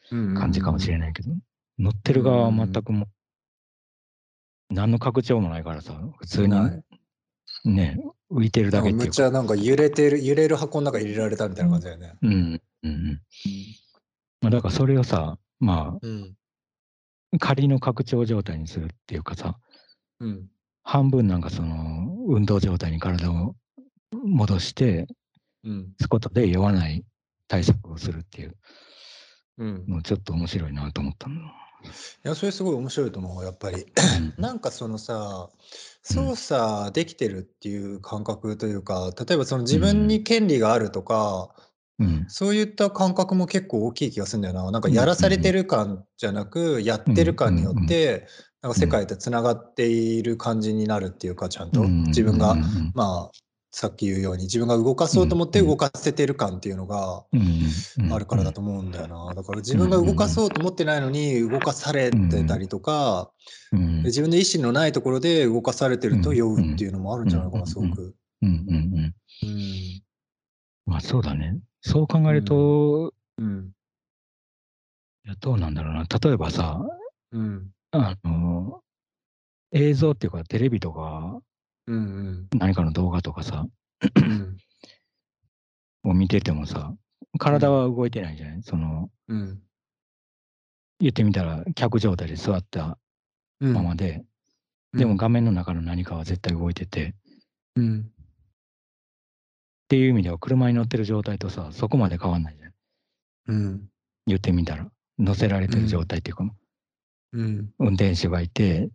[0.10, 0.98] 感じかもしれい。
[1.00, 1.32] ないけど、
[1.78, 3.08] 乗ってる側は全くもう、
[4.72, 6.84] 何の拡張もないからさ、普通に
[7.66, 7.98] ね、
[8.32, 9.04] 浮いてるだけっていうか。
[9.06, 12.14] むっちゃなんか揺れてる、揺れる箱の中入れられたみたいな感じだよね。
[12.22, 13.22] うん、うん、うん。
[14.42, 16.36] まあ、だからそれをさ、まうん。
[17.34, 19.58] あ、仮の拡張状態にするっていうかさ、
[20.20, 20.48] うん。
[20.84, 23.56] 半分なんかその、運動状態に体を
[24.12, 25.08] 戻して、
[25.64, 25.94] うん。
[26.00, 27.04] すことで酔わない
[27.48, 28.56] 対策をするっていう
[29.58, 29.86] うん。
[29.88, 31.36] の、ちょっと面白いなと思ったの。
[31.84, 33.84] いや、それすごい面白いと思う、やっぱり。
[33.84, 34.34] うん。
[34.42, 35.50] なんかそのさ、
[36.04, 41.50] 操作できてるっていう感覚というか、例えばその自分に権利があるとか、
[42.00, 44.72] うん、そういった感覚も結構大きい気がするんだよな。
[44.72, 48.28] なんかやらされてる感じゃなく、やってる感によって、
[48.62, 51.82] なんか世界とつながっている感じになるっていうか、ちゃんと。
[51.82, 52.56] うん自分が
[52.94, 53.32] まあ、
[53.74, 57.24] さっき言うように自分が動かそうと思って動かせてる感っていうのが
[58.12, 59.34] あるからだと思うんだよな。
[59.34, 63.32] だから自分が動かそうと思ってないのに動かされてたりとか、
[63.72, 68.14] 自分の意思のないところで動かされてると酔うっていうのもあるんじゃないかな、うんすごく。
[68.42, 69.16] うんうんうん。
[69.44, 70.04] うん。
[70.86, 71.58] まあそうだね。
[71.80, 73.72] そう考えると、うん。
[75.26, 76.06] いやどうなんだろうな。
[76.22, 76.82] 例えばさ、
[77.32, 77.70] うん。
[77.92, 78.82] あの、
[79.72, 81.40] 映像っていうかテレビとか
[81.96, 82.48] うん。
[82.58, 83.66] 何かの動画とかさ、
[84.16, 84.58] うん。
[86.04, 86.94] を見ててもさ、
[87.38, 88.64] 体は動いてないじゃない？
[88.64, 89.62] その、うん。
[91.00, 92.98] 言ってみたら客状態で座った
[93.60, 93.74] うん。
[93.74, 94.24] ままで、
[94.94, 97.14] でも画面の中の何かは絶対動いてて、っ
[97.76, 98.12] うん。
[99.90, 102.74] ていう意味では車に乗ってる状態とさ、そこまで変わんないじゃん。
[103.48, 103.90] うん。
[104.28, 104.90] 言ってみたら。
[105.20, 106.50] 乗せられてる状態っていうか、
[107.34, 107.74] うん。
[107.78, 108.90] 運転手がいて、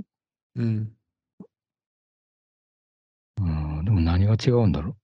[0.56, 0.92] うん。
[3.38, 3.44] う
[3.82, 4.96] ん、でも何が違うんだろ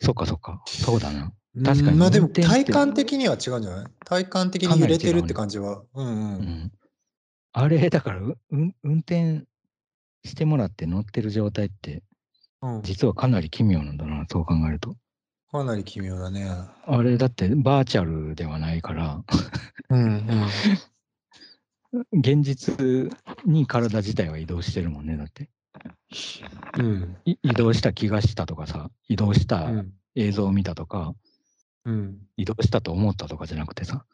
[0.00, 0.04] う？
[0.04, 0.62] そっかそっか。
[0.66, 1.32] そうだな。
[1.64, 3.86] 確かにまあでも体感的には違うんじゃない？
[4.04, 5.82] 体感的に揺れてるって感じは。
[5.94, 6.10] うんう。
[6.10, 6.72] うんん。
[7.52, 9.44] あれ、だから、う運運転
[10.24, 12.02] してもらって乗ってる状態って、
[12.62, 14.96] うん、実はかなり奇妙なんだな、そう考えると。
[15.50, 16.48] かなり奇妙だね。
[16.86, 19.22] あれ、だってバーチャルではないから、
[19.90, 20.04] うん
[21.92, 22.08] うん。
[22.20, 22.74] 現実
[23.44, 25.50] に体自体は移動してるもんね、だって。
[26.78, 27.16] うん。
[27.24, 29.92] い移動した気がしたとかさ、移動しうたん。
[30.14, 31.14] 映像を見たとか、
[31.84, 32.18] うん。
[32.36, 34.04] 移動したと思ったとかじゃなくてさ、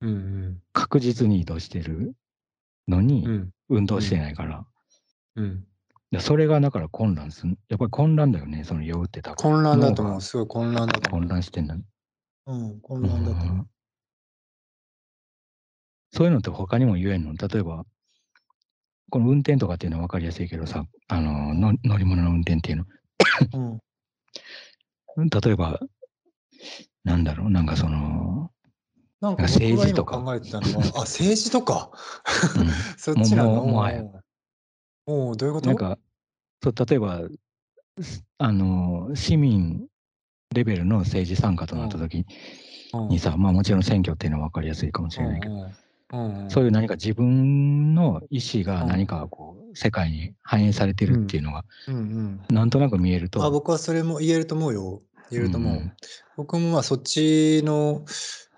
[0.00, 0.62] うん。
[0.72, 2.14] 確実に移動してる
[2.88, 3.50] のにう、ん。
[3.68, 4.66] 運動してないから、
[5.36, 5.66] うん。
[6.10, 7.56] でそれがだから混乱する。
[7.68, 9.36] やっぱり混乱だよね、その酔うって多分。
[9.36, 10.20] 混乱だと思う。
[10.20, 11.28] すごい混乱だと思混う。
[11.28, 11.76] 乱してんだ。
[12.46, 12.80] うん。
[12.80, 13.70] 混乱だと思う。
[16.12, 17.34] そういうのって他にも言えんの？
[17.34, 17.84] 例えば、
[19.10, 22.84] この運転とかっていうのは分かりやすいけどさ、あのの乗り物の運転っていうの。
[25.16, 25.28] うん。
[25.28, 25.80] 例えば、
[27.04, 28.50] なんだろう、なんかその、
[29.20, 30.18] なんか僕政治とか。
[30.18, 31.90] 考えてたのは、あ、政治とか？
[32.56, 32.68] うん。
[32.96, 33.66] そっちなの？
[33.66, 33.82] も
[35.06, 35.66] うもうどういうこと？
[35.66, 35.98] なんか、
[36.62, 37.22] そう例えば、
[38.00, 39.86] すあの、市民
[40.54, 42.24] レベルの政治参加となった時
[42.94, 43.08] うん。
[43.08, 45.74] にさ、まあもちろん選挙っていうのは分かりやすいかもしれないけど、うんうんうん
[46.48, 51.64] そういう何か自分の意思が何かこう、世界に反映されてるっていうのが、
[52.50, 55.02] なんとなく見えると、あ僕はそれも言えると思うよ。
[55.30, 55.72] 言えると思う。
[55.74, 55.92] うん
[56.36, 58.02] 僕もまあそっちの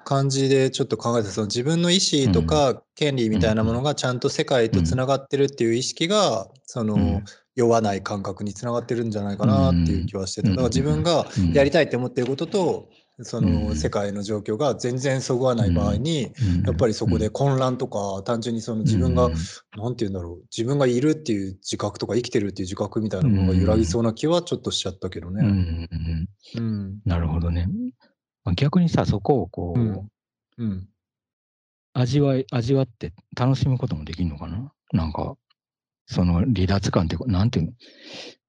[0.04, 7.24] 感じでちょっと考えてその自分の意思とか権利みたいなものがちゃんと世界とつながってるっていう意識がその、うん。
[7.54, 10.48] 酔わない感覚につながってるんじゃないかなっていう気はしてた。
[10.48, 10.56] うん。
[10.56, 11.52] だから自分がうん。
[11.52, 12.88] やりたいって思ってることと
[13.20, 19.34] そうんの世界の状況が全然そぐわない場合に、うんやっぱりそこで混乱とか、単純にその自分が、うん
[19.76, 25.42] なんて言うんだろう、自分がいるっていう自覚とか生きてるっていう自覚みたいなものが揺らぎそうな気はちょっとしちゃったけどね。
[25.42, 27.00] んうんうん。
[27.04, 27.68] なるほどね。
[28.44, 30.08] まあ逆にさ、そこをこう、うん。
[30.58, 30.88] うん。
[31.94, 34.72] 味わい、味わって楽しむこともできるのかな？
[34.92, 35.36] なんか、
[36.06, 37.72] その離脱感ってなんていうの？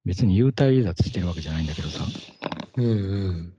[0.04, 2.04] 別に幽体離脱してるわけじゃないんだけどさ、
[2.76, 3.54] うんうん。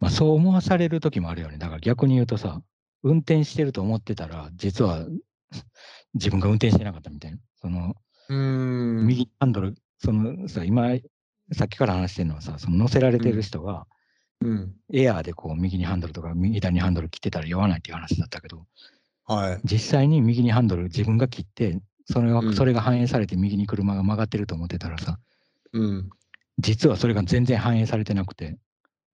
[0.00, 1.58] まあそう思わされる時もあるよね。
[1.58, 2.60] だから逆に言うとさ、
[3.02, 5.06] 運転してると思ってたら、実は
[6.14, 7.38] 自分が運転してなかったみたいな。
[7.56, 7.94] その、
[8.28, 9.06] うん。
[9.06, 10.96] 右ハンドル、そのさ、今、
[11.52, 13.86] さっきから話してるのはさ、その乗せられてる人が、
[14.42, 14.74] うん。
[14.92, 18.66] エアーでこう右にハンドルとか右左にハンドル切ってたら酔わないっていう話だったけど、
[19.24, 19.60] はい。
[19.64, 25.18] 実際に右にハンドル自分が切って、それは、うんそれが反映されて右に車が曲がってると思ってたらさ、
[25.72, 26.10] うん。
[26.58, 28.58] 実はそれが全然反映されてなくて、うん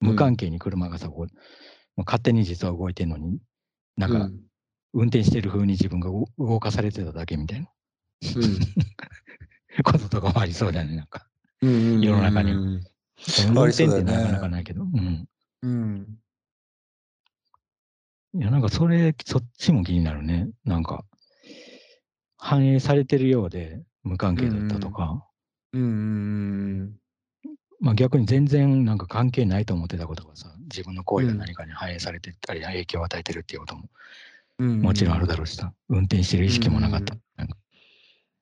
[0.03, 3.39] 無関係に車がさ、こう、勝手に実は動いてんのに、
[3.97, 4.41] なんか、うん。
[4.95, 7.69] 運転してる風に自分が動動かされてただけみたいな
[8.37, 8.59] うん。
[9.85, 11.27] こととかもありそうだよね、なんか。
[11.63, 12.01] うん。
[12.03, 12.77] 世の中に運
[13.69, 15.29] 転ってなかなかないけど、うん。
[15.63, 16.19] うん。
[18.35, 20.51] いや、なんかそれ、そっちも気になるね。
[20.65, 21.05] なんか、
[22.37, 25.27] 反映されてるようで無関係だったとか、
[25.73, 26.97] うん。
[27.83, 33.89] まあ逆に全然なんか関係ないと思ってたことがさ、自分の行為が何かに反映されてたり、影響を与えてるっていうことも
[34.59, 34.81] うん。
[34.81, 37.17] もちろんあるだろうしさ、運転してる意識もなかった。
[37.37, 37.57] なんか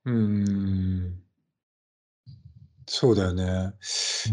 [0.05, 1.22] うん。
[2.87, 3.72] そうだよね。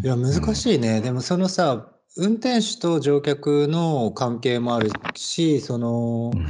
[0.04, 1.00] いや、難しいね。
[1.00, 6.48] でもそのさ、運転手と乗客の関係もあるし、そのう、ん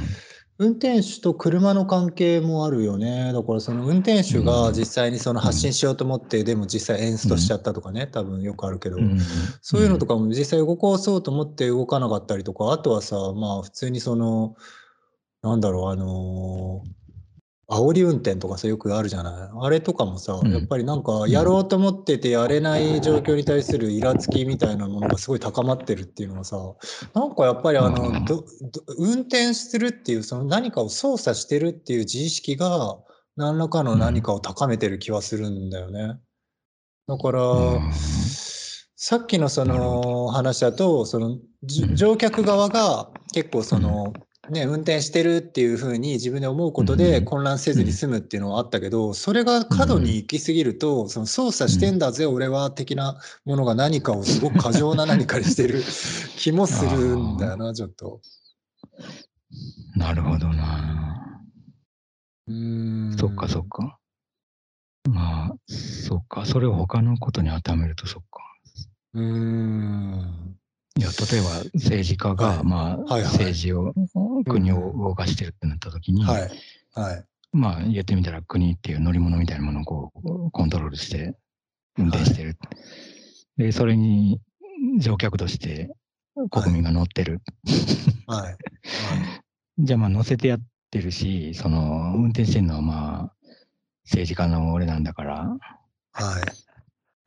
[0.60, 3.32] 運転手と車の関係もあるよね。
[3.32, 9.18] だからその運転手が実際にその発信しようと思って、でも実際エンストしちゃったとかね、多分よくあるけど、うん
[9.62, 14.56] そういうのとかも実際動かそうと思って動かなかったりとか、あとはさ、まあ普通にその、
[15.42, 17.07] なんだろう、あのー
[17.70, 19.50] 煽り運転とかさ、よくあるじゃない。
[19.60, 20.50] あれとかもさ、うん。
[20.50, 26.56] やっぱりなんかやろうと思っててやれない状況に対するイラつきみたいなものがすごい高まってるっていうのはさ、
[27.12, 28.24] なんかやっぱりあの、うん。
[28.24, 28.44] どど
[28.96, 32.98] 運転するっていう、その何かを操作してるっていう自意識が、
[33.36, 36.18] 何らかの何かを高めてる気はするんだよね。
[37.06, 37.92] だから、うん。
[39.00, 44.12] さっきのその話だと、その乗客側が結構その、
[44.50, 55.82] ね、運転してるっていうふうに自分で思うことでうん混乱せずに済むっていうのはあったけど、それが過度に行き過ぎると、その操作してんだぜ、俺は的なものが何かをすごく過剰な何かにしてる
[56.36, 58.20] 気もするんだよな、ちょっと。
[59.96, 61.42] なるほどな。
[62.46, 63.98] うーんそっかそっか。
[65.08, 66.44] まあ、そっか。
[66.46, 68.42] それを他のことに当てはめるとそっか。
[69.14, 70.57] うーん。
[70.98, 73.94] いや、例えば政治家が、はいまあ、はいはい政治を、
[74.44, 76.50] 国を動かしてるってなった時に、はい。
[76.92, 77.24] はい。
[77.52, 81.36] まあ、言ってみたら国っていう乗り物みたいなものをこう、コントロールして、
[81.96, 82.58] 運転してる。
[83.56, 84.40] で、それに
[84.98, 85.90] 乗客として
[86.50, 87.42] 国民が乗ってる。
[88.26, 88.42] はい。
[88.44, 88.56] はい。
[89.78, 93.32] じゃあまあ乗せてやってるし、その運転してるのはまあ
[94.04, 95.56] 政治家の俺なんだから、
[96.12, 96.67] はい。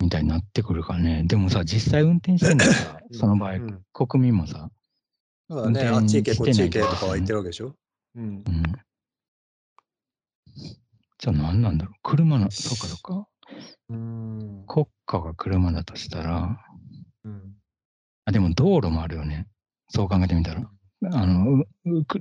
[0.01, 1.23] みたいになってくるからね。
[1.25, 4.69] でもさ、実際運転してるのはさ、 その場合、うん国民もさ、
[5.49, 7.75] だね、運転あっち行け、こっち行けしてないとかは言ってるわけでしょ？
[8.15, 8.23] うん。
[8.23, 8.43] うん。
[11.19, 11.95] じゃあ何なんだろう？
[12.03, 13.27] 車の、そうかそうか？
[13.89, 14.63] うん。
[14.67, 16.57] 国家が車だとしたら、
[17.25, 17.55] うん。
[18.25, 19.47] あ、でも道路もあるよね。
[19.89, 20.69] そう考えてみたら。
[21.13, 21.65] あの、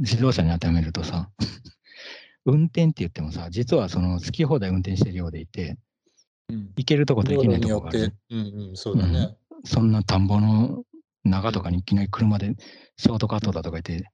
[0.00, 1.30] 自動車に当てはめるとさ、
[2.46, 5.78] 運転って言ってもさ、実はその好き放題運転してるようでいて、うん。
[6.76, 9.36] 行けるとこと行けないとこがあるうんうん、そうだね。
[9.64, 10.84] そんな田んぼの
[11.24, 12.54] 中とかにいきなり車で
[12.96, 14.10] ショートカットだとか言って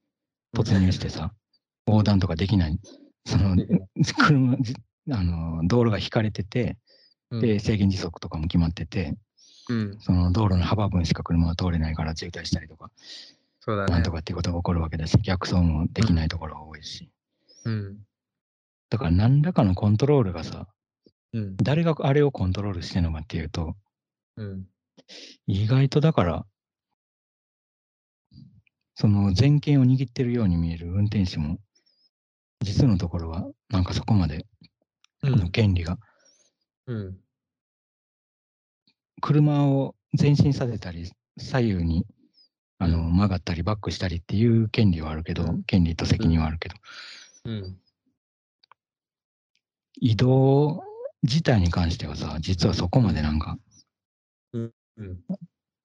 [0.55, 1.33] 突入してさ、
[1.87, 2.79] 横断とかできない。
[3.25, 3.57] その、
[4.19, 4.75] 車、じ
[5.11, 6.79] あの、道路が引かれてて、
[7.31, 9.17] うんで、制限時速とかも決まってて、
[9.69, 12.91] うん、その道路の幅分しか車は通れないから渋滞したりとか、
[13.61, 13.93] そうだね。
[13.93, 17.11] なんとかっていうことが起こるわけだし、逆走もできないところが多いし。
[17.65, 17.99] うん。
[18.91, 20.69] だから何らかのコントロールがさ、
[21.33, 21.57] うん。
[21.57, 23.77] 誰があれをコントロールしてるのかっていうと、
[24.37, 24.67] うん。
[25.47, 26.47] 意外とだから、
[28.95, 31.59] その全権を握ってるように見える運転手も、
[32.63, 34.47] 実のところは、なんかそこまで
[35.23, 35.99] の権利が、
[36.87, 37.19] うん。
[39.21, 42.07] 車を前進させたり、左右に
[42.79, 46.75] あのうん曲がったり、バックしたりっていう権利はあるけど、うん権利と責任はあるけど、
[47.45, 47.79] うん。
[49.99, 50.85] 移動
[51.27, 53.59] 自体に関してはさ、実はそこまでなんか、
[54.53, 54.73] うん。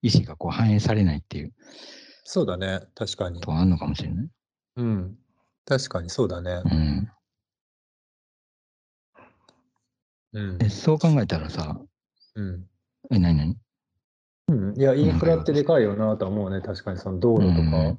[0.01, 1.53] 意思がこう反映されないっていう
[2.23, 2.81] そうだね。
[2.95, 3.41] 確かにこ。
[3.41, 4.27] とはあるのかもしれない。
[4.77, 5.17] うん。
[5.65, 6.69] 確かにそうだねう。
[6.69, 7.11] ん。
[10.33, 10.57] うん。
[10.61, 11.79] えそう考えたらさ、
[12.35, 12.67] うん。
[13.11, 13.57] え、なになに
[14.47, 16.61] うん、いや、インフラってでかいよなとは思うね。
[16.61, 17.77] 確かにその道路とか。
[17.79, 17.97] う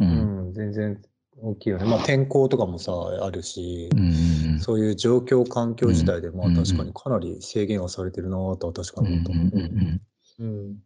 [0.00, 1.02] うんん、全然
[1.38, 1.84] 大きいよね。
[1.84, 2.92] まあ天候とかもさ、
[3.22, 9.58] あるしう、んうんそういう状況、環境自体で、まあうん確かにかなり制限はされてるなとは確かうんに思った。
[9.58, 10.00] うんうん
[10.38, 10.46] うん。
[10.46, 10.78] うん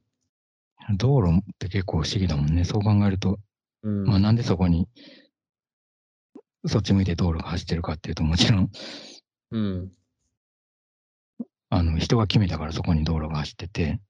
[0.98, 2.64] 道路って結構不思議だもんね。
[2.64, 3.38] そう考えると、
[3.82, 4.04] うん。
[4.04, 4.88] まあなんでそこに
[6.66, 8.70] そっち向いて道路が走ってるかっていうと、もちろん、
[9.50, 9.92] うん。
[11.70, 14.00] あの人が決めたからそこに道路が走ってて、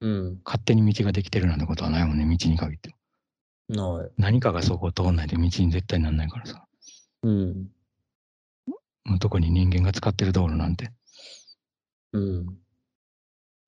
[0.00, 0.40] うん。
[0.44, 2.94] 勝手に道ができてるなんてことはないもんね、道に限って。
[3.68, 4.10] ない。
[4.16, 6.66] 何かがそこを通んないと道に絶対なんないからさ。
[7.22, 7.68] うん。
[9.20, 10.90] 特に人間が使ってる道路なんて、
[12.12, 12.58] うん。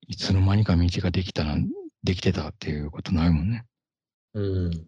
[0.07, 1.55] いつの間にか道ができたら、
[2.03, 3.65] できてたっていうことないもんね。
[4.33, 4.87] うん。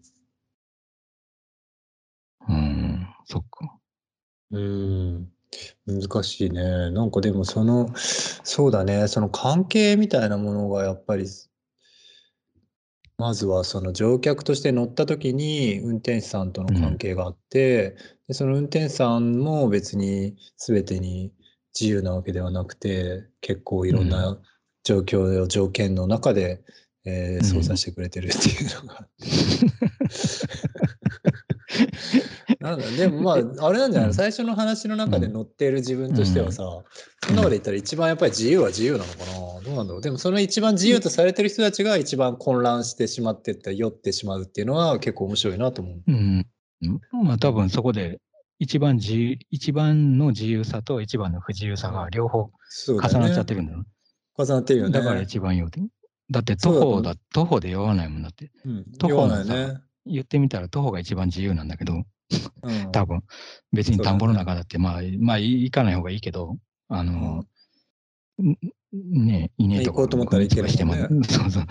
[2.47, 3.77] うーん、そっか。
[4.51, 5.31] うん。
[5.85, 6.91] 難しいね。
[6.91, 9.07] なんかでもその、そうだね。
[9.07, 11.25] その関係みたいなものがやっぱり、
[13.19, 17.97] まずはその乗客として乗った時に運転手さんとの関係があって、
[18.29, 21.33] でその運転手さんも別に全てに
[21.77, 24.39] 自由なわけではなくて、結構いろんな
[24.85, 26.63] 状況や条件の中で、
[27.03, 27.43] えーうん。
[27.43, 29.07] 操作してくれてるっていうのが。
[32.59, 33.35] なんだでもまあ
[33.67, 34.07] あれなんじゃない？
[34.07, 36.63] のうん最初の話の中で乗っている自分としてはさ、
[37.25, 39.61] その中で言ったら一番やっぱり自由は自由なのかな？
[39.63, 40.01] どうなんだろう？
[40.01, 46.01] でもその一番自由とされてる人たちが一番混乱してしまってった酔ってしまうっていうのは結構面白いなと思う。
[46.07, 46.45] うん。
[47.23, 48.19] まあ多分そこで
[48.59, 52.49] 一番自由、一番の自由さと一番の不自由さが両方
[52.87, 53.85] 重なっちゃってるんだよ。
[54.37, 54.91] 重なってるよね。
[54.91, 55.81] だから一番酔うて。
[56.31, 58.51] だって徒歩だ、徒歩で酔わないもんだって。
[58.65, 59.77] うん、徒歩ないね。
[60.05, 62.05] 言ってみたら徒歩が一番自由なんだけど、うん、
[62.91, 63.23] 多分。
[63.71, 67.45] 別に田んぼの中だって、まあ、まあ行かない方がいいけど、あの、
[68.41, 68.57] ん。
[68.91, 71.07] ねえ、稲とか行こうと思ったら行けるね。
[71.29, 71.65] そうそう、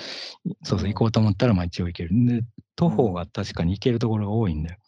[0.62, 2.11] そうそう、行こうと思ったらまあ一応行ける。
[2.27, 2.44] で、
[2.77, 4.79] 徒歩が確かに行けるところが多いんだよ。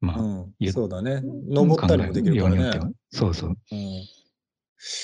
[0.00, 0.54] まあ、うん。
[0.58, 1.22] ゆそうだね。
[1.22, 2.92] 登ったりもできるからね。
[3.10, 3.50] そうそう。
[3.50, 4.04] うん。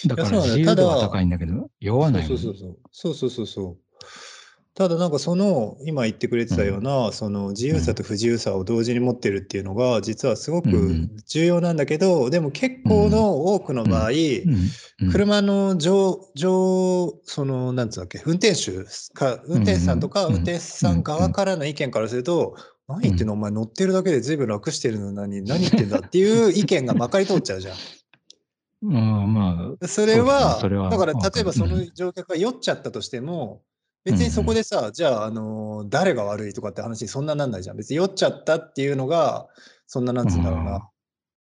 [0.07, 2.79] だから自由度は高いんだけど、酔わないそうそうそう。
[2.91, 3.79] そうそうそうそう。
[4.79, 14.11] ただなんかその今言ってくれてたような、その自由さと不自由さを同時に持ってるっていうのが実はすごく重要なんだけど、でも結構の多くの場合、
[15.11, 20.35] 車の乗乗そのなんつうんだっけ運転手か運転手さんとかうん。
[20.35, 22.55] 運転手さん側からの意見からすると、
[22.87, 23.33] 何言ってんの？
[23.33, 27.77] お前乗ってるだけで随分楽してるのに何言ってんだっていう意見がまかり通っちゃうじゃん。
[28.81, 33.63] まあまあ、それは、だから例えばその乗客が酔っちゃったとしても、
[34.13, 37.77] 別にそこでさ、じゃあ、あのー誰が悪いとかって話にそんななんないじゃん。
[37.77, 39.47] 別に酔っちゃったっていうのが、
[39.87, 40.89] そんななんつうんだろううんな。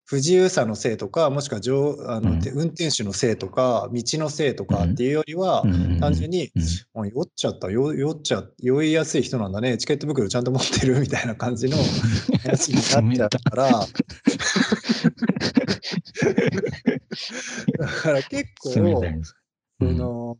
[0.04, 2.40] 不自由さのせいとか、もしくは乗あの、うん。
[2.40, 5.62] て運転手のせいとか、道のせいとかっていうよりは、
[6.00, 6.50] 単純に、
[6.94, 7.08] うん。
[7.08, 11.76] 酔っちゃった、酔酔っちゃ、酔いやすい人なんだね、チケット袋ちゃんと持ってるみたいな感じの
[12.42, 13.70] 話になっちゃうから、
[17.78, 20.36] だから結構、その、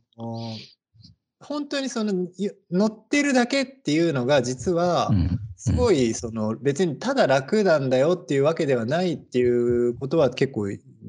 [1.41, 10.65] 本当にそのゆ乗ってるだけっていうのが実はうんすごいその別にただ楽なんだよっていうわけではないっていうことは結構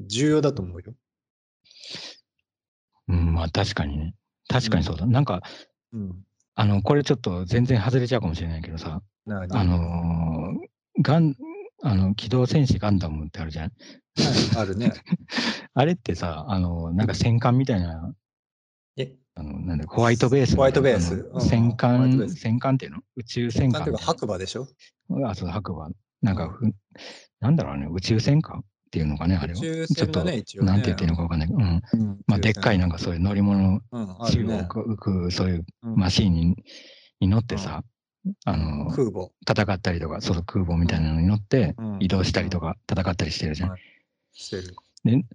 [0.07, 0.93] 重要だと思うよ。
[3.07, 4.13] うん、まあ確かにね。
[4.47, 5.07] 確かにそうだ。
[5.07, 5.41] なんか、
[5.91, 6.23] うん。
[6.55, 9.47] あの、これちょっと全然外れちゃうかもしれないけどさ、何？
[9.57, 11.35] あのーガン、
[11.81, 13.65] あの、機動戦士ガンダムってあるじゃん？
[13.65, 14.93] はいあるね。
[15.73, 18.22] あれってさ、あの、なんか戦艦みたいな、え
[19.35, 22.97] あの、なんだホワイトベースのホワイトベースうん戦艦、ス戦艦っていうの？
[23.15, 24.67] 宇宙戦なんていうか艦みたい白馬でしょ？
[25.09, 25.31] な。
[25.31, 25.89] あ、そう、白馬。
[26.21, 26.65] なんかふ、
[27.39, 29.59] なんだろうね、宇宙戦艦っていうのかね、あれは。
[29.59, 30.43] 宇宙ちょっと、ね。
[30.61, 31.81] なんて言っていいのかわかんないけど、うん。
[31.93, 34.65] うんまあ、でっかいなんか、かそういう乗り物、うん、あ中るね。
[34.69, 36.55] 国、くそういううんマシーンに
[37.19, 37.83] に乗ってさ、
[38.45, 39.31] あの、空母。
[39.49, 43.69] 戦ったりとか、その空母みたいなのに乗ってうん移動したりとか戦ったりしてるじゃん。
[43.71, 43.81] はい
[44.35, 44.75] してる。
[45.03, 45.25] で、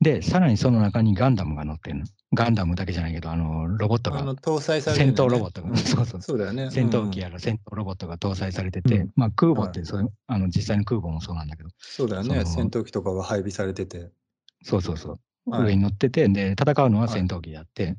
[0.00, 2.06] でさらにその中にガンダムが乗ってるの。
[2.34, 6.22] ガンダムだけじゃないけど、あの、ロボットがあの、搭載されてる戦闘ロボットが、うんそうそう。
[6.22, 6.70] そうだよね。
[6.70, 12.44] 戦闘機うんやら戦闘ロボットが搭載されてて、うんまあ空母ってはいそういう、あの実際の空母もそうなんだけど、そうだよね。
[12.44, 14.10] 戦闘機とかが配備されてて。
[14.62, 17.96] そうそうそう、はい上に乗ってて、で、戦うのははい戦闘機であって、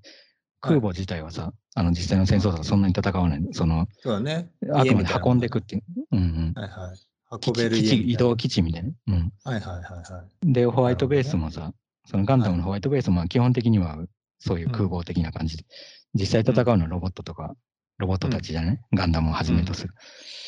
[0.60, 3.48] 空母自体はさ、あの実際の戦争とはそんなに戦わない。
[3.54, 4.50] その、そうだね。
[4.74, 5.84] あくまで運んでいくっていう。
[6.12, 6.54] うんうん。
[6.56, 7.40] はいはい。
[7.40, 8.90] 基運べる移動基地みたいな。
[9.08, 9.34] うん。
[9.44, 10.54] はいはいはいはい。
[10.54, 11.74] で、ホワイトベースもさ、
[12.06, 13.98] そのガンダムのホワイトベースも基本的には
[14.40, 15.66] そういう空母的な感じで、
[16.14, 17.56] 実際戦うのはロボットとか
[17.98, 19.94] ロボットたちじゃね、ガンダムをはじめとする。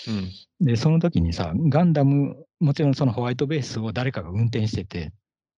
[0.07, 0.65] うん。
[0.67, 5.11] で、その時にさ、ガンダム、もちろんそのホワイトベースを誰かが運転してて、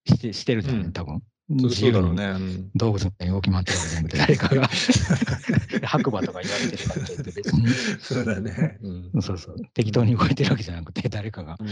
[0.07, 0.93] してしてるじゃん、うん。
[0.93, 1.23] 多分。
[1.49, 2.27] 自由にね。
[2.27, 2.71] うん。
[2.77, 4.69] 動物みたいに動き回ってるわけじゃなくて、誰かが。
[5.89, 7.69] 白馬とか言われてるからって別に、
[7.99, 8.79] そうだね。
[8.83, 9.23] うん。
[9.23, 11.69] そうそう、適当に動いてるわけじゃなくて、誰かがうん。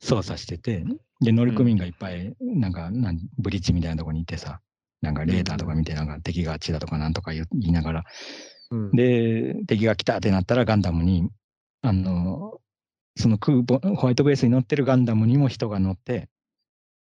[0.00, 0.84] 操作してて、
[1.22, 4.60] で、乗組員がいっぱい、なんか、なんブリッジみたいなとこにいてさ、
[5.04, 8.04] なんかレーダーとか見て、なんか敵があっちだとかなんとか言いながら、
[8.70, 11.28] うん、で、敵が来たってなったらガンダムに、
[11.82, 12.60] あの、
[13.16, 16.28] その空母、ホワイトベースに乗ってるガンダムにも人が乗って、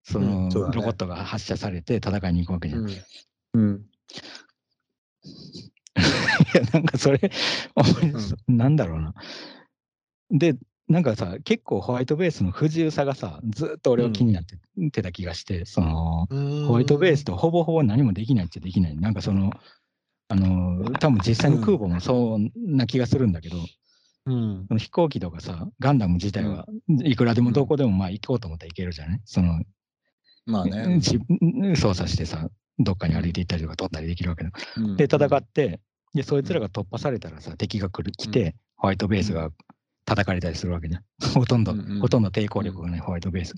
[0.04, 2.90] そのロボットが発射されて戦いに行くわけじゃん。
[2.90, 2.94] い
[3.54, 3.62] うん。
[3.62, 3.86] うん。
[6.54, 7.20] や、なんかそれ、
[8.48, 9.14] なんだろうな。
[10.32, 10.56] で、
[10.90, 14.58] なんかさ、結構ホワイトベースの不自由さがさ、ずっと俺は気になって
[14.92, 16.26] てた気がして、その、
[16.68, 18.98] ホワイトベースとほぼほぼ何もできないっちゃできない。
[18.98, 19.52] なんかその、
[20.30, 22.40] あの、多分実際の空母もそう
[22.76, 23.58] な気がするんだけど、
[24.26, 24.66] うん。
[24.68, 26.66] その飛行機とかさ、ガンダム自体は
[27.04, 29.22] いくらでもどこでもまあ行こうと思ったら行けるじゃない？
[29.26, 29.64] その、
[30.48, 31.00] まあね。
[31.00, 31.20] じ
[31.76, 34.52] 操作してさ、どっかに歩いて行ったりとか取ったりできるわけだ。
[34.78, 35.80] うんで、戦って、
[36.16, 39.52] で、そいつらが突破されたらさ、敵が来る、来て、ホワイトベースが
[40.10, 41.04] 叩かれたりするわけじゃん。
[41.34, 43.56] ほとんど、うんうんほとんど抵抗力がないホワイトベース。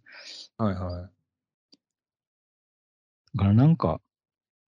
[0.57, 1.09] はいはい。
[3.37, 4.01] だからなんか、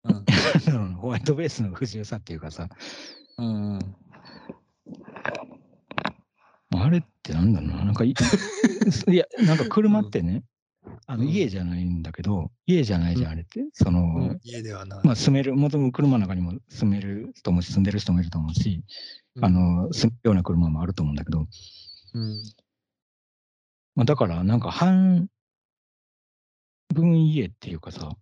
[0.04, 2.70] うん ホワイトベースの不自由さっていうかさ、
[3.38, 3.96] うんうん。
[6.76, 8.14] あれってなんだろうな、なんかい、
[9.08, 10.44] いや、なんか車ってね、
[11.06, 11.30] あのうん。
[11.30, 13.66] 家じゃないんだけど、家じゃないじゃん、あれって。
[13.74, 14.40] その、うん。
[14.44, 15.02] 家ではない。
[15.04, 18.84] まあ住める、もともと車の中にも住める人も住んでる人もいると思うし、
[19.36, 19.46] うん。
[19.46, 21.48] あ、の、住むような車もあると思うんだけど、
[22.14, 22.44] うん。
[23.96, 25.28] まあ、だからなんか半
[26.94, 28.16] 分家っていうかさ、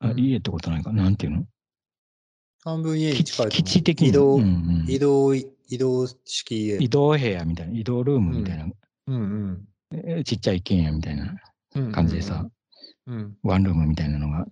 [0.00, 0.18] あうん。
[0.18, 1.46] 家ってことないか、なんていうの？
[2.64, 4.08] 半分家に基近い基地的に。
[4.08, 4.86] 移動、うんうん。
[4.88, 5.46] 移動、移
[5.78, 6.76] 動式家。
[6.78, 8.66] 移動部屋みたいな、移動ルームみたいな、
[9.08, 9.66] うん。
[9.92, 11.24] えーちっちゃい一軒家みたいな。
[11.24, 11.36] うん。
[11.92, 12.48] 感じでさ、
[13.06, 13.36] うん。
[13.42, 14.46] ワンルームみたいなのが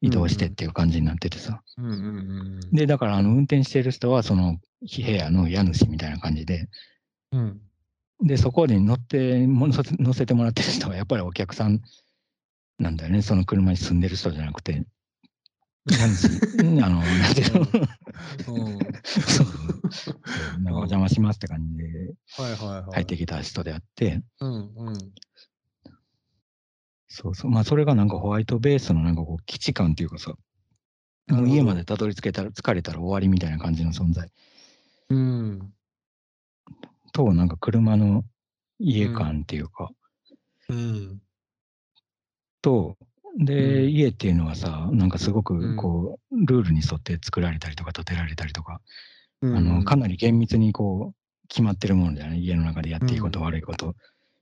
[0.00, 1.62] 移動してっていう感じになっててさ。
[1.76, 2.60] うんうんうん。
[2.72, 6.68] で、だからあの運転してる人はその部屋の家主みたいな感じで、
[7.32, 7.60] うん。
[8.22, 11.80] で、そこに乗っても乗せてもらってる人はやっぱりお客さん
[12.78, 14.86] なんだよね、その車に住んでる人じゃなくて。
[16.82, 17.60] あの、なんていうの？
[17.60, 18.78] うん。
[19.02, 19.46] そう
[20.62, 22.14] なんかお邪魔しますって感じで。
[22.92, 25.12] 入ってきた人であって、うんうん。
[27.14, 30.32] そうそう、まあそれがなんかホワイトベースのなんかこう基地感っていうかさ、
[31.28, 34.30] もう家までたどり着けたら、疲れたら終わりみたいな感じの存在。
[35.10, 35.74] うん。
[37.12, 38.24] と、なんか車の
[38.78, 39.90] 家感っていうか、
[40.70, 41.20] うん。
[42.62, 42.96] と、
[43.38, 43.90] で、うん。
[43.90, 45.76] 家っていうのはさ、なんかすごうくん。
[45.76, 48.80] こう、ルールに沿って作られたりとか建てられたりとか、
[49.42, 53.44] うんあの、かなり厳密にこう、決まってるものじゃない家の中でやっていいこと、うん。
[53.44, 53.94] 悪いこと、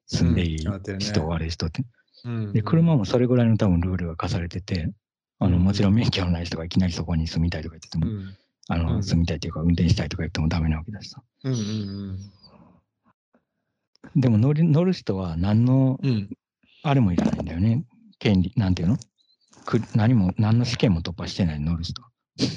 [0.06, 0.58] 住んでいい
[1.00, 1.82] 人、悪い人って。
[2.24, 4.92] うんで、車もそれぐらいの多分ルールが課されてて、
[5.38, 8.36] あの、うんもちろん免許のない人がいきなりそこに住みたいとか言ってても、うん
[8.68, 11.22] あの、うん住みたいというか運転したいとか言ってもダメなわけだしさ。
[11.44, 12.18] うんうん
[14.16, 16.00] でも乗り乗る人は何の。
[16.82, 17.84] あれもいらないんだよね。
[18.18, 18.96] 権利、なんていうの？
[19.66, 22.02] く何も、何の試験も突破してない乗る人。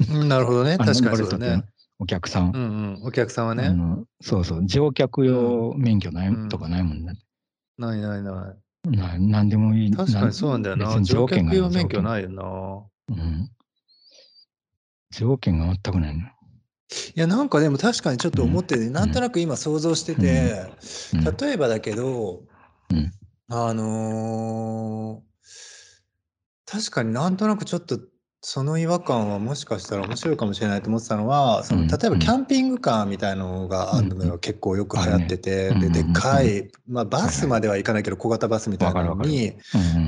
[0.10, 0.78] うんなるほどね。
[0.78, 1.64] 確かにそうね。
[2.00, 2.52] お客さん。
[2.56, 2.66] うんう
[3.00, 3.00] ん。
[3.04, 3.70] お客さんはあね。
[3.74, 7.20] のそうそう、乗客用免許ない、うんとかないもんね。
[7.78, 8.58] ないないない。
[8.86, 9.92] ななんでもいい。
[9.92, 11.02] 確かにそうなんだよな。
[11.02, 12.04] 条件が客用免許い。
[12.04, 12.44] ないよな。
[13.10, 13.50] うん。
[15.12, 16.24] 条件が全くないの。
[17.16, 20.66] いや、なんかでも確かにちょっと思ってて、なんとなく今想像してて、
[21.14, 22.44] うん例えばだけど、
[22.92, 23.12] うん
[23.50, 25.34] あのー
[26.66, 28.00] 確かになんとなくちょっと
[28.46, 39.54] その違和感はもしかしたら面白いかもしれないと思ってたのは、そのうん例えばキャンピングカーみたいのがあるのうんよ、結構よく流行ってて、で、でっかい、まあバスまではいかないけど、小型バスみたいなのに、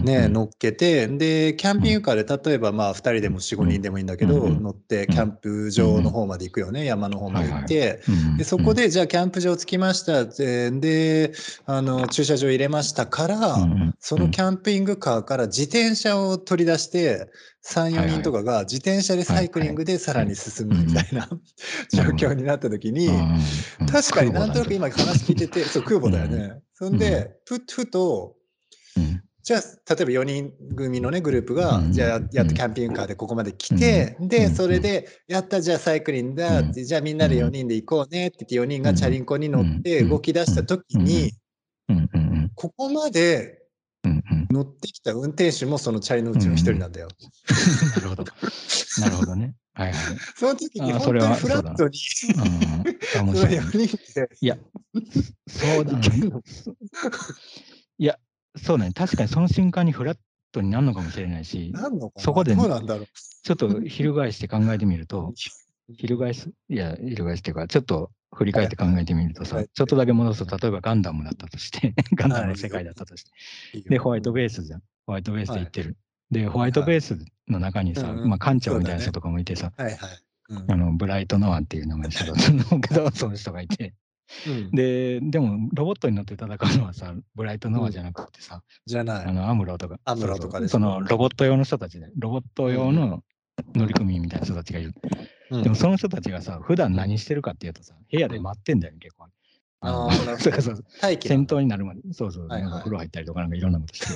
[0.04, 4.62] ね、うん乗っけて、で、キャンピングカーで例えばまあ2人でも4、5人でもいいんだけど、うん。
[4.62, 8.38] 乗ってキャンプ場の方まで行くよね、山の方まで行って、うん。
[8.38, 11.32] でそこで、じゃあキャンプ場着きましたでで
[11.66, 13.56] あの駐車場入れましたから、
[14.02, 17.30] そのキャンピングカーから自転車を取り出して
[17.66, 21.28] 3、4人とかが自転車でサイクリングでさらに進むみたいな
[21.92, 23.10] 状況になった時に、
[23.92, 26.62] 確かになんとなく空今話聞いてて、そう空母だよね。
[26.76, 28.36] そんで、ふふと、
[29.42, 41.34] じゃあ、例えば4人組のね、グループが、うんじゃあ、やっとキャンピングカーでここまで来て、で、うんそれで、やった、じゃあサイクリングだ、うんじゃあみんなで4人で行こうねって言って、4人がチャリンコに乗ってうん動き出した時に、
[42.56, 43.65] ここまで。
[44.50, 47.08] 乗ってきた運転手もそのチャリのうちの一人なんだよ。
[47.96, 48.24] なるほど。
[49.02, 49.56] なるほどね。
[49.74, 50.18] はいはい。
[50.38, 53.60] その時に本当にれはフラットに、その白いね。
[53.60, 54.58] 4人でいや、
[55.48, 56.10] そうだね。
[57.98, 58.18] いや、
[58.56, 58.92] そうだね。
[58.94, 60.18] 確かにその瞬間にフラッ
[60.52, 61.74] トになるのかもしれないし、
[62.18, 63.08] そこでどうなんだろう。
[63.44, 65.34] ちょっと翻して考えてみると、
[65.94, 73.32] 翻すいや、翻すっていうか、ちょっと振り返って考えてみるとさ、はいちょっとだけ戻すと、例えばガンダムだったとして、ガンダムの世界だったとして、
[73.78, 73.90] いいよ。
[73.90, 74.82] で、ホワイトベースじゃん。
[75.06, 75.98] ホワイトベースで行ってる。
[76.32, 77.18] で、ホワイトベース
[77.48, 78.30] の中にさ、うんうん。
[78.30, 79.98] まあ、館長みたいな人とかもいてさ、はいはい。
[80.50, 80.72] うん。
[80.72, 83.94] あの、ブライト・ノアっていう名前の人だったんだけど、その人がいて。
[84.48, 84.72] うん。
[84.72, 89.26] で、でも、ロボットに乗って戦うのはさ、ブライト・ノアじゃなくてさ、じゃない。
[89.26, 93.24] あの、アムロとか、アムロとかそのロボット用の人たちで、ロボット用の
[93.76, 94.94] 乗組員みたいな人たちがいる。
[95.52, 99.28] うんでも、その人たちがさ、普段何してるかっていうとさ、部屋で待ってんだよね、結構。
[99.86, 104.08] のあー なるほどそうそう戦闘になるまで、そうそう、はいはいなんか風呂入ったりとか、なんかいろんなことして。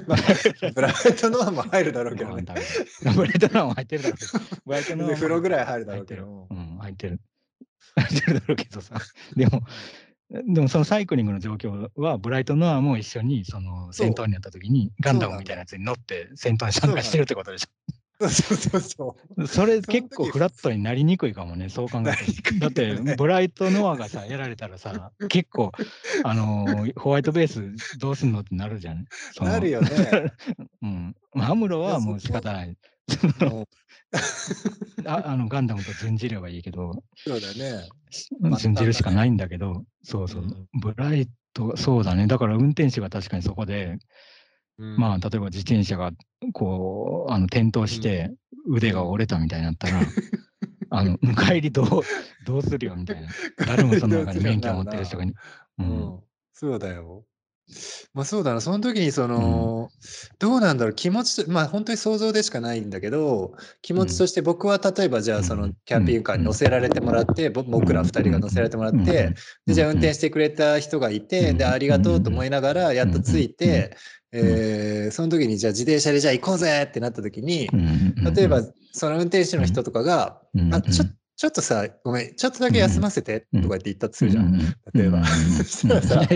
[0.06, 2.42] まあブライトノアも入るだろうけどね。
[3.14, 4.60] ブライトノアも入ってるだろうけど。
[4.64, 6.46] ブライトノアも風呂ぐらい入るだろうけ入ど。
[6.50, 7.20] うん、入ってる。
[7.96, 9.00] 入ってるだろうけどさ。
[9.36, 9.62] でも、
[10.30, 17.68] でもそのサイクリングの状況は、ブライトノアも一緒にその戦闘になった時に、ガンダムみたいなやつに乗って戦闘に参加してるってことでし
[18.20, 22.58] そうそうそうそれ結構フラットになりにくいかもね、そう考えると。
[22.60, 25.72] だって、ブライトノアがさ、やられたらさ、 結構、
[26.22, 29.04] あのーホワイトベースどうすんのってなるじゃん。
[29.40, 29.44] う。
[29.44, 29.88] なるよね。
[30.82, 31.16] うん。
[31.34, 32.68] まあアムロはもう仕方ない。
[32.68, 32.76] うん
[35.06, 37.88] ああのガンダムと準じればいいけど、そうだね。
[38.58, 43.98] 準じるしかないんだけど、そうそう、うんブライト、そうだね、だから運転手が確かにそこで、
[44.78, 46.12] まあ、例えば自転車が
[46.52, 48.32] こう、あの転倒して
[48.66, 50.00] 腕が折れたみたいになったら、
[50.90, 51.86] あの、迎えりどう、
[52.44, 53.28] どうするよみたいな。
[53.66, 55.28] 誰もその中に免許を持ってる人がい、
[55.78, 55.86] ううん。
[56.16, 56.22] ん、
[56.52, 57.24] そうだよ。
[58.12, 59.90] まあそうだな、その時にその、
[60.38, 69.34] どうなんだろう、気持ちと、まあ本当に想像でしかないんだけど、気持ちとして僕は例えばじゃあそのうんキャンピングカーに乗せられてもらって、ぼ僕ら2人が乗せられてもらって、
[69.66, 73.96] でじゃあ運転してくれた人がいて、で、ありがとうと思いながらやっと着いて、
[74.32, 77.68] えーその時にじゃあ自転車でじゃあ行こうぜってなった時に、
[78.34, 78.62] 例えば
[78.92, 80.40] その運転手の人とかが、
[80.72, 81.04] あちょ
[81.36, 84.52] ちょっとさ、ごめん、ちょっとだけ休ませてとか言って言ったとするじゃん。
[84.94, 85.24] 例えば。
[85.26, 86.20] そしたらさ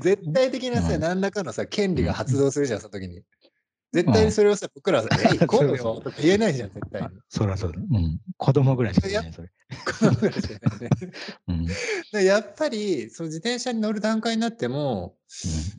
[0.00, 1.00] 絶対的なさ、うん。
[1.00, 3.22] 何らかのさ、権利が発動するじゃん、その時に。
[3.92, 7.08] 絶対にそれをさ、僕らは さ、えい、行こうよとか言えないじゃん、絶対に。
[7.28, 7.78] そらそうだ。
[7.78, 8.20] うん。
[8.36, 9.48] 子供ぐらいしか言えない、それ。
[9.48, 11.12] このぐらいしか言えないね
[11.48, 11.66] うん。
[12.12, 15.16] でやっぱり、その自転車に乗る段階になっても、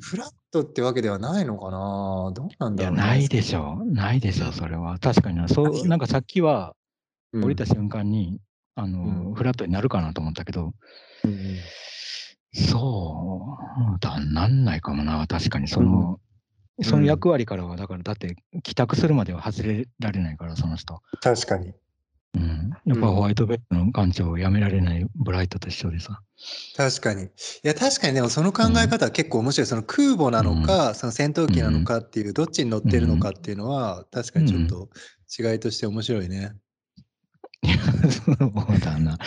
[0.02, 2.32] フラットってわけではないのかな？
[2.34, 3.86] どうなんいや、だろうないでしょう。
[3.94, 4.98] ないでしょう、それは。
[5.00, 5.48] 確かにな。
[5.48, 6.74] そう、なんかさっきは、
[7.34, 8.40] うん降りた瞬間に、
[8.76, 10.74] あの、うんフラットになるかなと思ったけど、
[11.26, 11.58] うんうん
[12.54, 13.58] そ
[13.96, 15.68] うだ、なんないかもな、確かに。
[15.68, 16.20] その、
[16.82, 21.02] その役割からは、だから、だって、帰宅するまでは外れられないから、その人。
[21.22, 21.74] 確かに。
[22.36, 22.72] うん。
[22.86, 26.22] やっぱホワイトベッドの館長を辞められないブライトと一緒でさ。
[26.76, 27.24] 確かに。
[27.24, 27.28] い
[27.64, 29.66] や、確かにでもその考え方は結構面白い。
[29.68, 34.90] その空母なのか、その戦闘機なのかっていう、どっちに乗ってるのかっていうのは、確かにちょっと
[35.52, 36.54] 違いとして面白いね。
[37.64, 37.78] いや、
[38.12, 39.18] そうだな。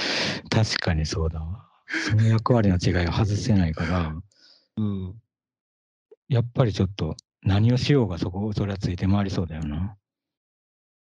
[0.49, 1.67] 確かにそうだわ。
[2.09, 4.15] その役割の違いを外せないから、
[4.77, 5.15] うん。
[6.29, 9.97] やっぱりちょっと何をしようがそこ、それはついて回りそうだよな。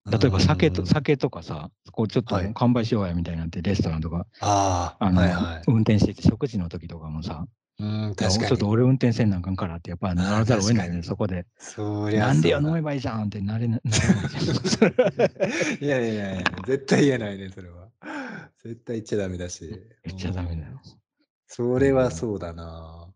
[0.10, 5.64] 例えば酒と、うん酒とかさ、こうちょっとはい乾杯しようやみたいになって、レストランとか、あの、はいはい。
[5.68, 7.46] 運転してて食事の時とかもさ、
[7.80, 8.48] うん、確かに。
[8.48, 11.46] ちょっと俺運転せんなんかんからって、やっぱならざるを得ないよね、そこで。
[11.58, 13.82] そりゃなんでよ、飲めばいいじゃんってなれない。
[15.82, 17.88] いやいやいやいや、絶対言えないね、それは。
[18.64, 19.70] 絶対言っちゃダメだし。
[20.06, 20.82] 言っちゃダメだよ。
[21.48, 23.09] それはそうだな。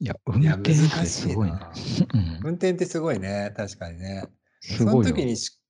[0.00, 1.72] いや、運転って難しいすごいな。
[2.44, 4.24] 運転ってすごいね、確かにね。
[4.60, 5.14] そのすごいよ。
[5.14, 5.60] 時にし、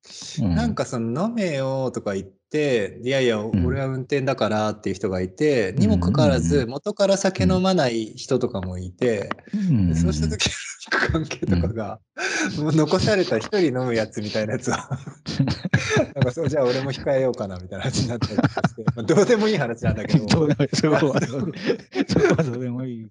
[0.41, 0.55] うん。
[0.55, 3.67] なんかその飲めよとか言って、いやいや、ん。
[3.67, 9.29] 俺は運転だからっていう人がいて、にもかかわらず、元から酒飲まない人とかもいて、
[10.01, 10.47] そうした時
[10.93, 11.99] の関係とかが、
[12.57, 14.89] もう残された一人飲むやつみたいなやつは、
[16.15, 21.59] なんかそう、じゃあ俺も控えようかなみたいな話になったりして、 まあ、どうでもいい話なんだけど、どうでもいいそこはどうで
[22.07, 23.07] そこはどうでもいい。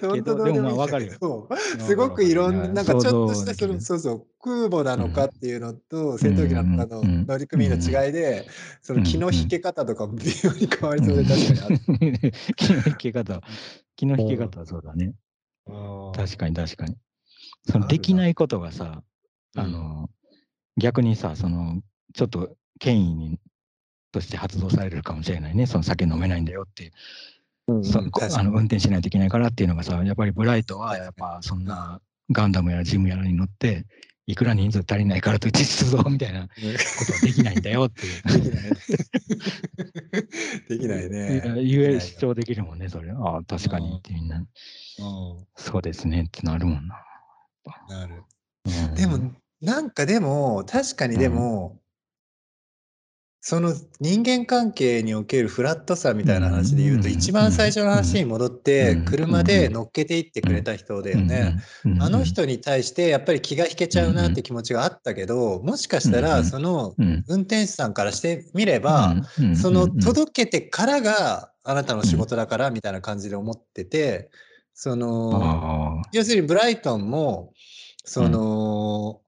[0.00, 8.46] 本当どうでもいいんだけど、るすごくいろんな、なんかちょっとしたそそうそう、空母なのかっていうのと、戦闘機なのかの乗組員の違いで、
[8.80, 12.32] その気の引け方とかも微妙に変わりそうで、確かにある。
[12.54, 13.40] 気の引け方、
[13.96, 15.06] 気の引け方はそうだね。
[15.06, 16.96] うん確かに確かに。
[17.68, 19.02] そのできないことがさ、
[19.56, 20.10] うんあの、
[20.76, 21.82] 逆にさ、その、
[22.14, 23.40] ちょっと権威に
[24.12, 25.66] として発動されるかもしれないね。
[25.66, 26.92] その酒飲めないんだよっていう。
[27.66, 33.86] うんそあの運転しないといけないからっていうのがさ、やっぱりブライトははいやっぱそんなガンダムやらジムやらに乗って、
[34.26, 36.48] いくら人数足りないからといって出動みたいなに。
[36.48, 36.54] こ
[37.06, 38.22] とはできないんだよっていう。
[40.68, 41.08] できない。
[41.08, 41.42] ね。
[41.62, 43.12] 言え主張できるもんね、それ。
[43.12, 44.48] ああ、確かにってみんな、う
[45.54, 47.04] そうですねってなるもんな。
[47.88, 48.24] ん、なる。
[48.64, 51.78] うんでも、なんかでも、確かにでも、
[53.48, 61.54] その人間関係におけるフラットさみたいな話で言うと、うん一番最初の話に戻ってう、ん車で乗っけていってくれた人だよね。
[62.00, 69.14] あの人に対してやっぱり気が引けちゃうなって気持ちがあったけど、もしかしたら、そのうん運転手さんからしてみれば、
[69.54, 74.28] そのうん届けてからがあなたの仕事だからみたいな感じで思ってて、
[74.74, 77.52] その、あ要するにブライトンも、
[78.04, 79.20] その、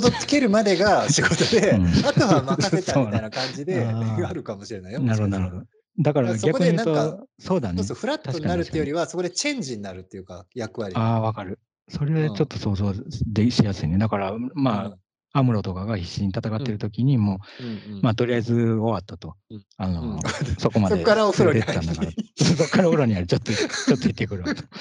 [0.00, 5.00] 届けるまでが 仕事で、うんあとは任せたみたいな感じであるかもしれないよ。
[5.00, 5.66] あ、なるほど、なるほど。
[5.98, 7.86] だから逆に言うでなんと、そうだねそう。
[7.88, 11.00] そう、フラットになるっていうよりは、そこでチェンジになるっていうか、役割が。
[11.00, 11.58] ああ、わかる。
[11.88, 12.94] それちょっと想像
[13.26, 13.98] でしやすいね。
[13.98, 14.96] だから、まあ、
[15.32, 19.64] アムロとかが必死に戦ってる時にもうんうんう、まあ、とりあえず終わったとうん。
[19.76, 20.20] あのうん、
[20.58, 22.10] そこまでそこからおったんだから。
[22.36, 23.26] そこからお風呂にある。
[23.26, 24.62] ちょっと、ちょっと行ってくるわと。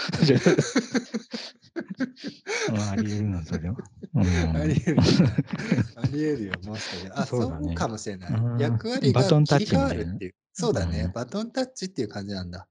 [2.69, 3.75] うんあり得るの、それは。
[4.13, 4.97] うんあり得る。
[5.01, 7.11] あり得るよ、もしかして。
[7.13, 8.59] あ、そそうだねうかもしれないうん。
[8.59, 10.35] 役割がバトンタッるっていう。
[10.53, 11.11] そうだねうん。
[11.13, 12.67] バトンタッチっていう感じなんだ。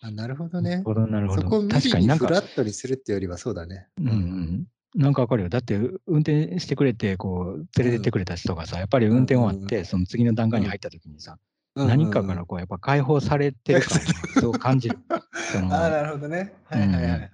[0.00, 0.82] あ、なるほどねなる。
[0.84, 1.42] ほど、なるほど。
[1.42, 3.86] そこを無確理にフかになんか、ラットにするっていうよりはそうだね。
[3.98, 4.66] うんうん。
[4.98, 5.48] なんかわかるよ。
[5.48, 11.38] だって、運転してくれて、こう、連れてってくれた人がさ、やっぱり運転終わって、その次の段階に入った時にさ、
[11.76, 11.88] うん。
[11.88, 14.04] 何かからこう、やっぱ解放されてる感が
[14.42, 14.52] そう。
[14.52, 14.98] 感じる。
[15.52, 16.52] その ああ、なるほどね。
[16.64, 17.30] はいはいはいはい。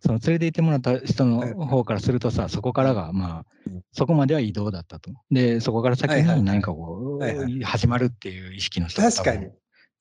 [0.00, 5.12] その連れて行ってもらった人の方からするとさ、そこからが、まあうん、そこまでは移動だったと。
[5.30, 9.50] で、そこから先に何かこう、始まるっていう意識の人が確かに。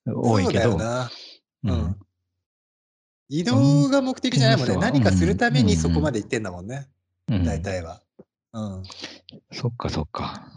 [0.07, 0.79] 多いけど。
[0.79, 1.09] そ
[1.63, 1.95] う、ん。
[3.29, 4.73] 移動が目的じゃないもんね。
[4.73, 6.87] うん何かするためにうんそこまで行ってんだもんね。
[7.29, 8.01] うん大体は。
[8.53, 8.83] うん。
[9.51, 10.47] そっかそっか。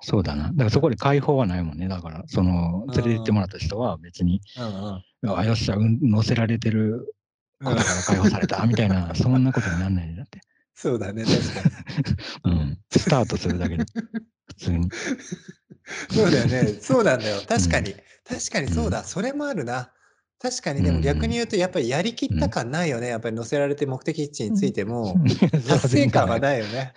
[0.00, 0.44] そうだな。
[0.50, 1.88] だからそこで解放はないもんね。
[1.88, 5.38] だから、その、連れて行ってもらった人は別に、うんうん。
[5.38, 7.14] あ、よっしゃ、うん乗せられてる
[7.62, 10.40] ことから解放されたみたいな、そんなことになんないんだって。
[10.74, 11.36] そうだね、確
[12.44, 12.56] かに。
[12.56, 12.78] うん。
[12.90, 13.84] スタートするだけで、
[14.46, 14.88] 普通に。
[16.10, 16.66] そうだよね。
[16.80, 17.40] そうなんだよ。
[17.48, 17.94] 確かに。
[18.28, 19.02] 確かにそうだ。
[19.02, 19.90] それもあるな。
[20.40, 23.08] 確かに、でも逆に言うと、やっぱりやりきった感ないよね。
[23.08, 25.16] やっぱり乗せられて目的地についても、
[25.68, 26.92] 達成感はないよね。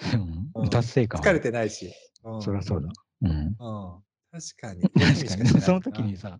[0.55, 1.91] うん達成感は疲れてないし。
[2.23, 2.89] うんそりゃそうだ。
[3.23, 3.29] うん。
[3.29, 3.55] うん。
[3.57, 4.83] 確かに。
[4.83, 5.61] 確かに。
[5.61, 6.39] その時にさ、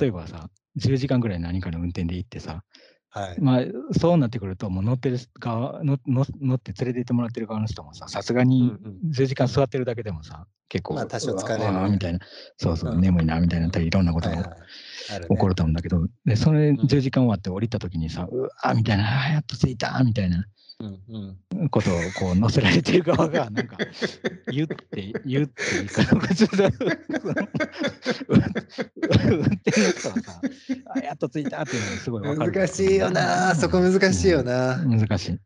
[0.00, 2.64] 例えば、ばさ、10時間ぐらい何かの運転で行ってさ、
[3.14, 3.40] はい。
[3.40, 3.62] まあ、
[3.92, 11.60] そうなってくると、もう乗ってる側のの乗って連れて行ってもらってる側の人もさ、さすがにうん10時間座ってるだけでもさ、結構、まあ多少疲れる。
[11.60, 12.18] ねうわーみたいな、
[12.56, 13.00] そうそう、うん。
[13.00, 14.56] 眠いなみたいな、いろんなことが
[15.28, 16.76] 起こると思うんだけど、で、それん。
[16.76, 20.44] 10時間終わって降りた時にさ、うわーみたいな、やっと着いたみたいな
[20.84, 23.78] うんうんことをこう乗せられてる側が、 なんか、
[24.52, 26.48] 言って、言っていいかどうかちょ
[28.28, 30.40] 運転の人はさ、
[30.94, 32.52] あやっと着いたっていうのがすごいわかる。
[32.52, 34.76] 難しいよな、そこ難しいよな。
[34.84, 35.38] 難しい。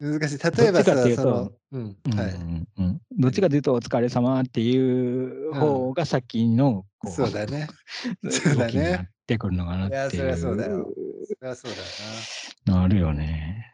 [0.00, 0.38] 難しい。
[0.38, 2.30] 例えばさどっちかっていう、とその、うん、うんはい。
[2.30, 7.68] うんうんどっちかというと、お疲れ様っていう方が先の、こうそうだね。
[8.30, 10.24] そうだねってくるのかなっていう。
[10.24, 10.88] いやそりゃそうだよ
[11.24, 12.82] そりゃそうだよな。
[12.82, 13.69] あるよね。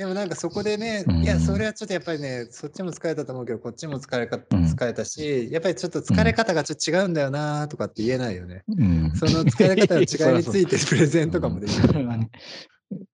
[0.00, 8.62] でもなんかそこでね、うんいや、それはちょっとやっぱりね、そっちも疲れたと思うけど、こっちも疲れか、うん疲れたし、やっぱりちょっと疲れ方がちょっと違うんだよなとかって言えないよね。
[8.66, 12.00] うん、その疲れ方の違いにつていてプレゼンとかもできる。
[12.00, 12.30] う ん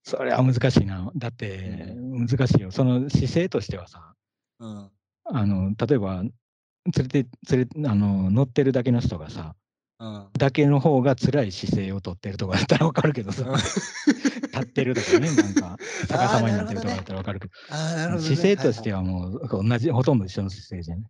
[0.05, 1.11] それは難しいな。
[1.17, 2.71] だって、難しいよ。
[2.71, 4.15] その姿勢としてはさ、
[4.61, 4.91] うん。
[5.25, 6.33] あの例えば、連
[6.99, 9.57] れて、連れあの乗ってるだけの人がさ、
[9.99, 10.27] うん。
[10.39, 13.45] だけの方が辛い姿勢をとってるとかだったらわかるけどさ、
[14.57, 15.77] 立ってるとかね、なんか
[16.09, 18.37] 逆さまになってるとかだったらわかるけど、ああ、なるほど、ね。
[18.37, 21.05] 姿勢としてはもう同じ、ほとんど一緒の姿勢じゃね。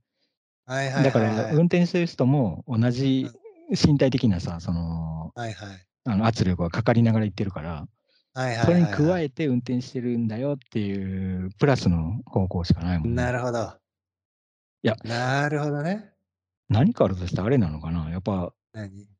[0.67, 1.05] はいはいはいはい。
[1.05, 3.31] だから、運転してる人も同じ
[3.71, 5.87] 身体的なさ、その、はいはい。
[6.09, 7.89] あの圧力がかかりながら行ってるから、
[8.35, 8.65] はいはいはいはい。
[8.67, 13.23] それに加えて運転してるんだよっていう、プラスの方向しかないもんね。
[13.23, 13.73] なるほど。
[14.83, 16.13] いやなるほどね。
[16.69, 19.16] 何かあるとしたらあれなのかなやっぱ、何？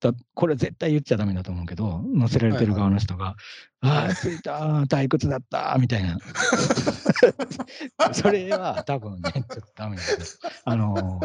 [0.00, 3.34] だこれ絶対言っちゃダメだと思うけど、乗せられてる側の人が、
[3.80, 6.18] ああ、着いたー、退屈だったー、みたいな。
[8.14, 10.24] それは多分ね、ちょっとダメだけど、
[10.64, 11.20] あの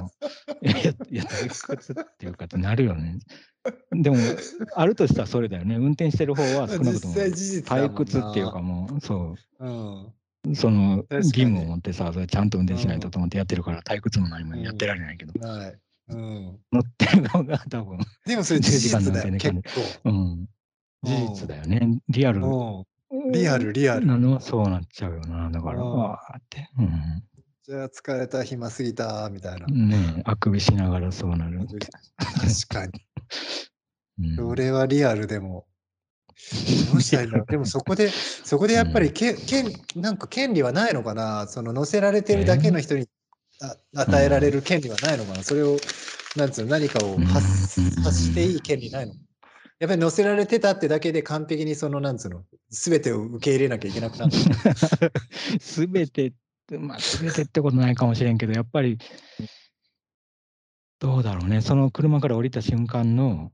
[0.63, 3.19] ー、いや、いや退屈っていうかってなるよね。
[3.91, 4.17] でも、
[4.75, 5.75] あるとしたらそれだよね。
[5.75, 10.13] 運転してる方は少なくとも退屈っていうかもう、そうん。
[10.51, 15.47] う、その義務を持ってさ、それちゃんと運転しないとと思ってやってるから、退屈も何もやってられないけど。
[15.47, 15.79] はい。
[16.09, 16.59] うん。
[16.71, 20.09] 乗ってるのが多分、 でもそれ事実だよ、10時間結乗構。
[20.09, 20.49] うん、
[21.03, 21.99] 事実だよね。
[22.09, 23.31] リアルうん。
[23.31, 24.05] リアル、リアル。
[24.05, 25.49] なのはそうなっちゃうよな。
[25.49, 26.69] だから、うんわーって。
[26.77, 27.23] うん
[27.65, 29.67] じゃあ疲れた、暇すぎた、みたいな。
[29.67, 31.59] ねえあくびしながらそうなる。
[31.59, 32.91] 確かに。
[34.19, 35.65] うんそれはリアルでも。
[36.91, 37.47] どうしたらいいんだろう。
[37.51, 41.47] でもそこで、そこでやっぱりけ、けん、なんか権利はないのかな。
[41.47, 43.05] その乗せられてるだけの人にあ
[43.95, 45.43] 与えられる権利はないのかな？
[45.43, 45.77] それを、
[46.35, 49.13] なんつうの、何かを発していい権利ないの？
[49.79, 54.31] やっぱり乗せられてたってだけで完璧にその、なんつうの、すべてを受け入れなきゃいけなくなる。
[55.59, 56.33] すべてっ
[56.67, 58.97] て、まあ、すべてってことないかもしれんけど、やっぱり、
[60.99, 63.51] どうだろうね、その車から降りた瞬間の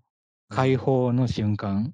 [0.50, 1.94] 解放の瞬間、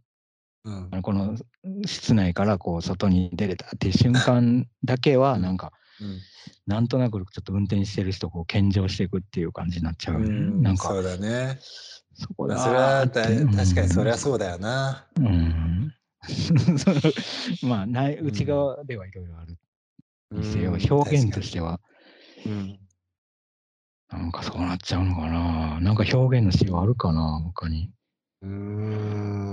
[0.65, 1.01] うん。
[1.01, 1.37] この
[1.85, 5.71] 室内からこう外に出れたっていう瞬間だけは、うんなんか、
[6.01, 6.21] うん。
[6.67, 10.15] なんとなくちょっと運転してる人をこう献上していくっていう感じになっちゃう。
[10.15, 10.61] うん。
[10.61, 10.89] なんか。
[10.89, 11.59] そうだね。
[12.13, 15.05] そこだそれは確かにそれはうそうだよな。
[15.19, 15.25] ん。
[15.25, 15.93] うん。
[17.67, 18.27] まあないうん。
[18.27, 19.57] 内側ではいろいろある
[20.31, 20.93] にせよ、うん。
[20.93, 21.79] 表現としては。
[22.43, 22.79] 確かに。
[24.11, 25.79] なんかそうなっちゃうのかな。
[25.81, 27.91] なんか表現のしようあるかな他に。
[28.41, 29.44] うん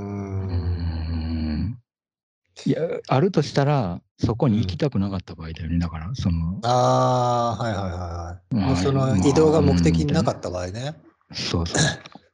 [2.67, 5.79] いや、あるとしたら、そこに行きたくなかった場合だよね。
[5.79, 8.55] だから、その、ああ、はいはいはいはい。
[8.55, 10.95] まあもうその移動が目的になかった場合ね。
[11.33, 11.75] そうそ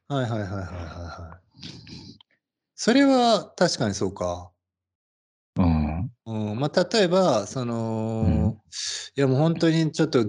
[0.08, 0.14] う。
[0.14, 1.48] は いはいはいはいはいはい。
[2.74, 4.50] それは確かにそうか。
[5.56, 6.10] うん。
[6.26, 8.60] うん、まあ例えば、その、
[9.16, 10.26] いやもう本当にちょっと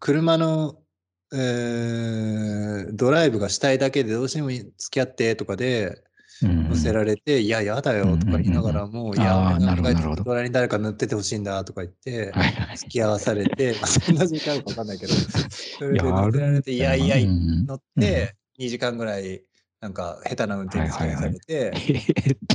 [0.00, 0.80] 車の、
[1.32, 5.94] えードライブがしたいだけでどうしても付き合ってとかでうん
[6.42, 12.32] 乗せられて、いや、やだよとか言いながらも、いや、あー俺のなるほどなるほどドライに誰か乗っててほしいんだとか言って。
[12.76, 19.42] 付き合わされて、 まあそんな時間かわかんないけど、それでいや乗せられて、いやいや、うん乗って、2時間ぐらい、
[19.80, 21.72] なんか、下手な運転にされて、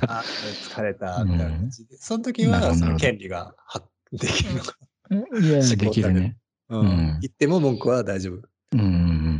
[0.08, 0.24] あ
[0.70, 4.76] 疲れた、みたいな感じで、その時は、その権利が発できるのか。
[5.12, 6.38] いや、 できるね。
[6.70, 8.48] うんうん言っても文句は大丈夫。
[8.74, 8.90] うんうんう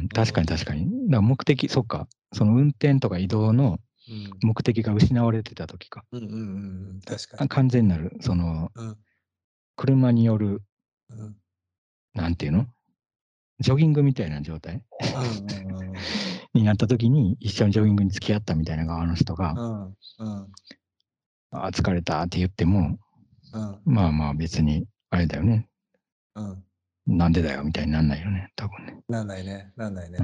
[0.06, 0.10] ん。
[0.10, 1.10] 確かに確かに。
[1.10, 2.08] だ目的、そっか。
[2.34, 3.80] その運転とか移動のうん
[4.42, 6.06] 目的が失われてた時か。
[6.12, 6.38] うんうんう
[6.98, 7.50] ん、確かあに。
[7.50, 8.98] 完全なる、その、うん。
[9.76, 10.62] 車による、
[11.10, 11.36] うん。
[12.14, 12.68] なんていうの？
[13.60, 14.84] ジョギングみたいな状態？
[15.16, 15.94] うんうん
[16.54, 19.86] になった時に、一緒にジョギングに付き合ったみたいな側の人が、うん。
[19.86, 20.48] うん。
[21.52, 22.98] あー疲れたって言っても、
[23.54, 23.80] うん。
[23.86, 25.70] まあまあ別に、あれだよね。
[26.36, 26.64] うん。
[27.18, 27.64] なんでだよ？
[27.64, 29.02] みたいになんないよね、多分ね。
[29.08, 30.20] なんないね、なんないね。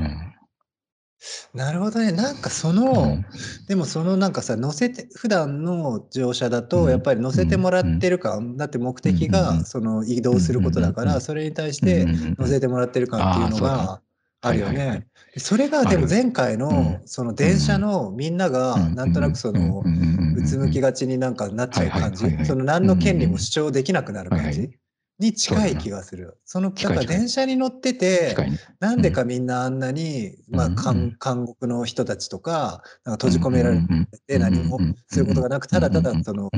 [1.53, 1.59] うん。
[1.59, 2.11] なるほどね。
[2.11, 3.25] なんかそうの、ん。
[3.67, 6.89] でもそのなんかさ、乗せて、普段の乗車だうと、ん。
[6.89, 9.35] やっぱり乗せてもらってる感、だって目的うん。
[9.35, 9.39] うん。
[9.39, 9.63] うん。
[9.63, 11.17] がその移動することだから、うん。
[11.17, 11.17] うん。
[11.17, 11.21] うん。
[11.21, 12.09] それに対してうん。
[12.09, 12.15] うん。
[12.15, 12.35] うん。
[12.39, 14.01] 乗せてもらってる感っていうのが
[14.41, 15.07] あるよね。
[15.37, 19.89] それがでも前回のその電車のみんながなんとなくその
[20.33, 22.37] うつむきが、がちになんかなっちゃう感じ。
[22.43, 24.77] その何の権利も主張できなくなる感じ？
[25.19, 26.37] に近い気がする。
[26.43, 28.35] そのだから電車に乗ってて。
[28.79, 30.75] なんでかみんなあんなに、まあ、うん。
[30.75, 33.85] 監監獄の人たちとかなんか閉じ込められて
[34.27, 36.49] て何もすることがなくただただその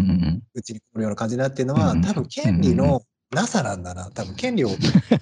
[0.54, 3.02] うちに来るような感じになってるのはうん多分権利の
[3.32, 4.10] なさなんだな。
[4.12, 4.70] 多分権利を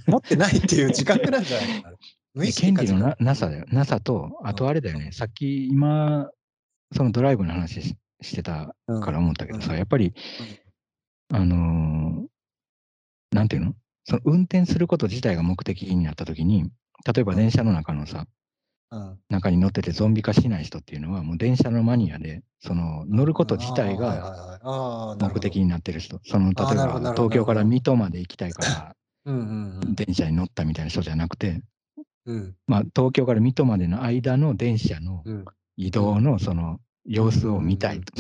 [0.08, 1.64] 持ってないっていう自覚なんじゃな。
[1.64, 1.98] いかな。
[2.36, 3.66] 無意識か権利のななさだよ。
[3.70, 6.30] なさと、あとあれだよね、さっき今、
[6.96, 9.78] そのドライブの話ししてたから思ったけどさ、うん。
[9.78, 10.14] やっぱり、
[11.34, 12.35] あのー
[13.36, 13.76] なんていうの？
[14.06, 16.64] その運転すること自体が目的になったときに、
[17.06, 18.26] 例えば電車の中のさ、
[18.92, 19.20] うん。
[19.30, 24.60] 中に乗っててゾンビ化しない人っていうのは、もう電車のマニアで、その乗ること自体が
[25.20, 31.62] 目的になってる人、その例えば東京から水戸まで行きたいから、電車に乗ったみたいな人じゃなくて、
[32.26, 32.56] うん。
[32.68, 35.46] まあ、東京から水戸までの間の電車のうん。
[35.78, 38.14] 移動のその様子を見たいと。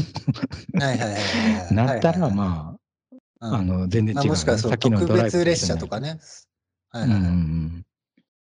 [1.71, 2.79] なったら、あ、まあ、
[3.49, 4.13] うんあの全然違うよね。
[4.13, 6.19] まあもしくはそのさっきの特別列車とかね。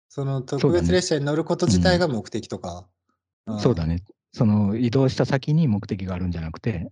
[0.09, 2.87] その特別列車に乗ること自体が目的とか。
[3.47, 3.97] うん、そうだね。
[3.97, 4.05] ね。
[4.33, 6.89] その移動した先に目的があるんじゃなくて、はいは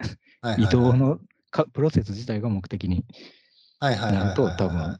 [0.50, 1.18] いはい移動の
[1.50, 3.04] かプロセス自体が目的に
[3.80, 4.98] なると、多分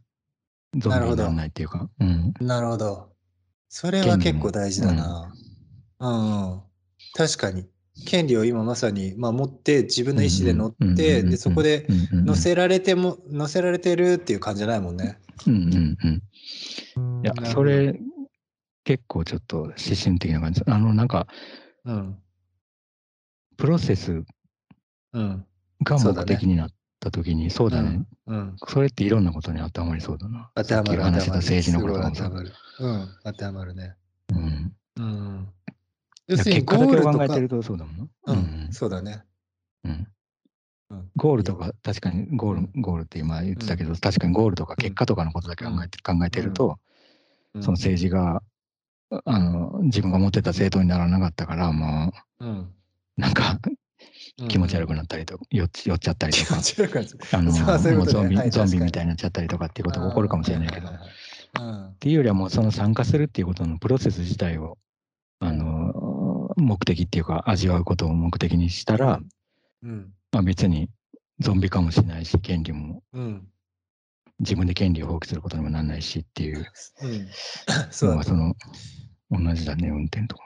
[0.76, 1.88] ゾンビにならないっていうか。
[2.00, 3.12] うんなるほど。
[3.68, 5.32] それは結構大事だな。
[6.00, 6.62] うん、うん。
[7.14, 7.69] 確かに。
[8.04, 15.18] 権利を今まさに、まあ、持って自分の意思で乗って、でそこで乗せられても乗せられてるっていう感じじゃないもんね。
[15.46, 15.98] うんうん
[16.96, 17.24] うん。
[17.24, 17.98] いやそれ、
[18.84, 20.62] 結構ちょっと思春的な感じ。
[20.66, 21.26] あの、なんか、
[21.84, 22.18] うん。
[23.56, 24.24] プロセス
[25.12, 25.44] うん。
[25.84, 28.04] が目的になった時に、そうだね。
[28.26, 28.56] うん。
[28.66, 30.50] それっていろんなことに当てはまりそうだな。
[30.54, 31.02] 当てはまる。
[31.02, 31.30] 当て
[32.22, 32.30] は。
[32.30, 32.52] まる。
[32.80, 33.08] うん。
[33.24, 33.94] 当てはまるね。
[34.30, 35.48] うんうん。
[36.30, 38.06] 要するにゴール考えてるとそうだもんな。
[38.26, 39.24] うん、そうだね。
[39.84, 40.06] うん。
[40.90, 41.10] うん。
[41.16, 46.78] ゴールとか、確かにゴール、ゴールって今言ってたけど、確かにゴールとか結果とかのことだけ考えて,、考えてると、
[47.54, 47.62] うん。
[47.62, 48.42] その政治が、
[49.24, 52.58] あの、自分が持ってた政党にならなかったから、もうん。
[52.60, 53.58] う、なんか
[54.48, 56.60] 気持ち悪くななったりとか、酔っちゃったりとか、
[57.32, 64.78] あの、もうゾンビ、ゾンビみたいになっちゃったりとかっていうことが起こるかもしれないけど、っていうよりはもうその参加するっていうことのプロセス自体を、
[65.40, 65.69] あの、
[66.60, 69.20] 目的っていうか、味わうことを目的にしたら、
[69.82, 70.12] うん。
[70.32, 70.88] まあ別に
[71.38, 73.48] ゾンビ化もしないし、権利もうん。
[74.40, 76.66] 自分で権利を放棄することにもならないしっていう
[77.02, 77.28] うん。
[77.90, 78.54] そうその
[79.30, 80.44] 同じだね、運転とか。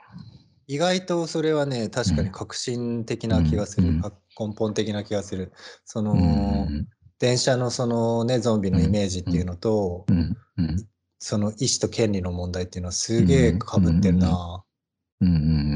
[0.67, 3.87] 意外とそれはね、確かに革新的な気がする。
[3.87, 5.53] うんか根本的な気がする。
[5.85, 6.87] その、うん
[7.17, 10.87] 電車のそのね、ゾンビのイメージっていうのと、うんうん
[11.17, 14.64] その意思と権利の問題っていうのはすげえかぶってるな。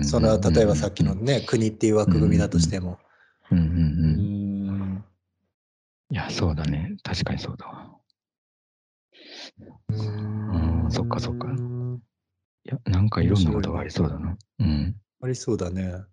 [0.03, 2.99] それは例えばさっきのね、国っていう枠組みだとしても。
[3.51, 5.05] うんうんううんん。
[6.11, 6.97] いや、そうだね。
[7.03, 7.95] 確かにそうだわ。
[9.89, 14.37] うんそっかそっかいや、なんかいろんなことがありそうだな。
[14.59, 14.95] うん。
[15.21, 16.03] ありそうだね。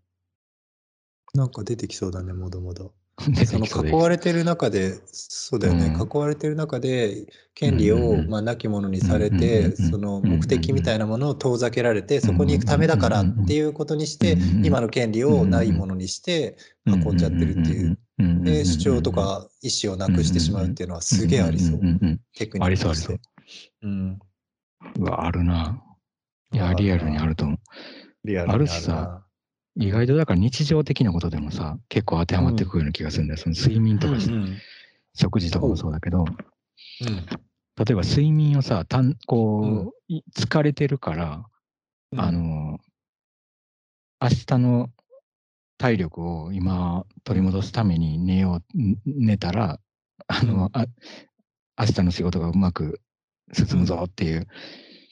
[1.34, 2.94] なんか出てきそうだね、もどもど。
[3.28, 17.98] 出その囲われてる中で、そうだよね、うん囲われてる中で、権利を、まあ、なきものにされて、うんその目的みたいなものを遠ざけられて、そこに行くためだからっていうことにして今の権利をないものにして運んじゃってるっていう。
[18.18, 18.44] うん。
[18.44, 21.80] で、主張とか意思をなくしてしまうっていうのはすげえありそう
[22.34, 23.20] テクニッありそうありそう。
[23.82, 24.18] うん。
[24.98, 25.82] うわ、あるな。
[26.52, 27.58] いや、リアルにあると思う。
[28.24, 29.25] リアルにあるしさ、
[29.78, 33.38] 意外とだから日常的なことでもさ、結構当てはまってくるような気がするんだよ。
[33.38, 34.56] その睡眠とかうんうん
[35.18, 36.26] 食事とかもそうだけど、うん。
[36.26, 41.46] 例えば睡眠をさ、たんこう、い疲れてるから、
[42.16, 42.78] あの、
[44.20, 44.90] 明日の
[45.78, 49.80] 体力を今取り戻すために寝よう、ん寝たら、
[50.26, 50.70] あの、うん。
[50.72, 50.86] あ
[51.78, 53.00] 明日の仕事がうまく
[53.52, 54.46] 進むぞっていう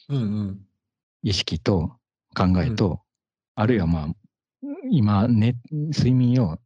[0.08, 0.16] うん。
[0.16, 0.60] うん
[1.22, 1.96] 意識と
[2.36, 3.00] 考えと、
[3.54, 4.08] あるいはまあ、
[4.90, 6.58] 今、ね、睡眠を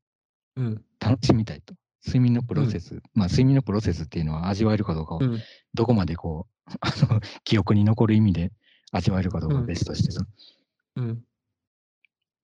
[0.57, 0.84] うん。
[1.01, 1.74] 楽しみたいと。
[2.05, 5.40] 睡眠のプロセス、まあ睡眠のプロセスっていうのは味わえるかどうかを、うん。
[5.74, 8.53] どこまでこう、 あの、記憶に残る意味で
[8.92, 10.26] 味わえるかどうかは別としてさ、
[10.96, 11.24] うん。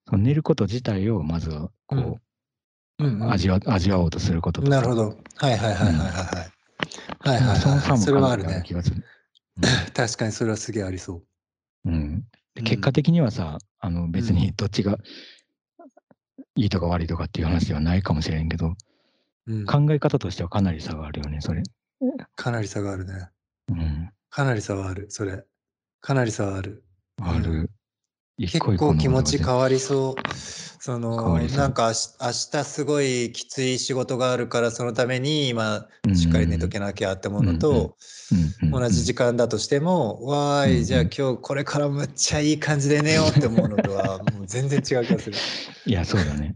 [0.07, 3.21] その寝ること自体をまずはこう、うん。
[3.21, 4.77] うん味わ味わおうとすることとか。
[4.77, 5.17] なるほど。
[5.35, 7.37] はいはいはいはいはいはい。
[7.37, 7.41] はい。
[7.41, 7.99] はいその差はい。
[7.99, 8.63] それはあるね。
[9.93, 11.89] 確かにそれはすげえありそう。
[11.89, 12.23] うん。
[12.63, 14.97] 結果的にはさ、あの別にどっちが
[16.55, 18.67] いいとか悪いとかっていう話ではないかもしれんけど、
[19.47, 19.53] う。
[19.53, 21.61] うん考え方としてはかなり差があるよね、それ。
[22.35, 23.29] かなり差があるね。
[23.69, 25.43] うん、かなり差はある、それ。
[26.01, 26.83] かなり差はある。
[27.21, 27.69] ある。
[28.37, 30.37] 一結構気持ち変わりそう。
[30.85, 37.95] そ変のなんか明日すごいきつい仕事があるからそのために今しっかり寝とけなきゃってものと
[38.61, 45.35] うんうん同じ時間だとしてもわーいじゃあ今日これからむっちゃいい感じで寝ようって思うのとはもう全然違う気がする。
[45.87, 46.55] いや、そうだね。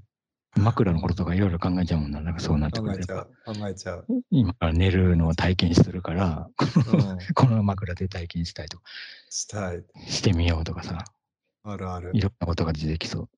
[0.55, 2.21] 枕のこととかいろいろ考えちゃうもんな。
[2.21, 4.05] なんかそうなってくるとやっ考えちゃぱう考えちゃう。
[4.29, 8.83] 今から寝るのを体験するから、うん、 この枕で体験したいとか、
[9.29, 9.83] したい。
[10.07, 11.05] してみようとかさ、
[11.63, 12.21] あるあるい。
[12.21, 13.29] ろんなことが出てきそ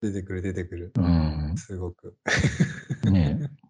[0.00, 0.92] 出てくる出てくる。
[0.96, 1.00] う。
[1.00, 1.54] うん。
[1.56, 2.16] すごく。
[3.10, 3.68] ねえ。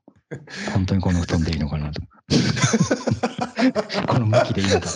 [0.72, 2.02] 本当にこの布団でいいのかなと。
[4.06, 4.86] この向きでいいのか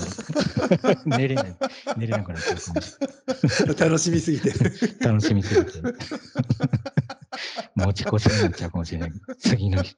[1.06, 1.16] な。
[1.16, 1.56] 寝れない。
[1.96, 2.54] 寝れなくなっちゃ
[3.64, 4.52] う楽しみすぎて。
[5.00, 5.80] 楽しみすぎて。
[7.74, 9.12] 持ち越しになっちゃうかもしれない。
[9.38, 9.96] 次の日。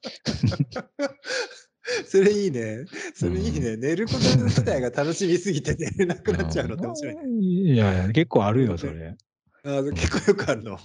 [2.09, 2.87] それいいね。
[3.14, 3.76] それいいね。
[3.76, 7.22] 寝ること自体が楽しみすぎて寝れ なくなっちゃうのって面白いね。
[7.28, 9.16] いやいや、結構あるよ、それ。
[9.64, 10.78] あー結構よくあるの？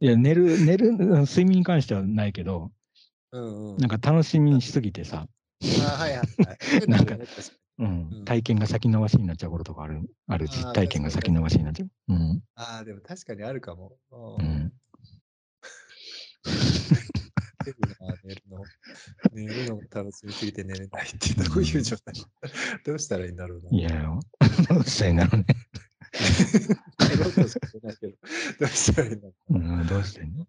[0.00, 2.70] いや、寝る、寝る、睡眠に関してはないけど、
[3.32, 3.76] うんうん。
[3.76, 5.26] なんか楽しみにしすぎてさ、
[5.62, 6.88] あーはいはいはい。
[6.88, 7.16] なんか
[7.78, 11.90] うんうん体験が先延ばしになっちゃうこととかある、ある実体験が先延ばしになっちゃう。
[12.08, 12.42] うん。
[12.54, 13.98] ああ、でも確かにあるかも。
[14.10, 14.72] ううん
[17.72, 18.64] るな寝るの。
[19.32, 22.14] 寝るのも楽しみすぎて寝れないって どういう状態？
[22.84, 23.70] どうしたらいいんだろうな。
[23.70, 24.18] いや、
[24.68, 25.46] どうしたらいいんだろうね。
[27.16, 27.30] ど、
[28.60, 29.54] どうしたらいいんだろう。
[29.54, 30.46] うん、どうしてんの？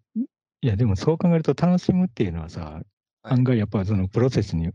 [0.62, 2.86] いや、でもそう考えると楽しむっていうのはさ、はい
[3.22, 4.70] 案外やっぱそのプロセスに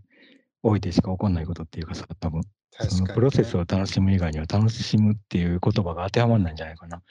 [0.62, 2.41] おいてしか起こんないことっていうかさ、多分
[2.72, 7.02] 確かに、そのプロセスを楽しむ以外には楽しむっていう言葉が当てはまらないんじゃないかな。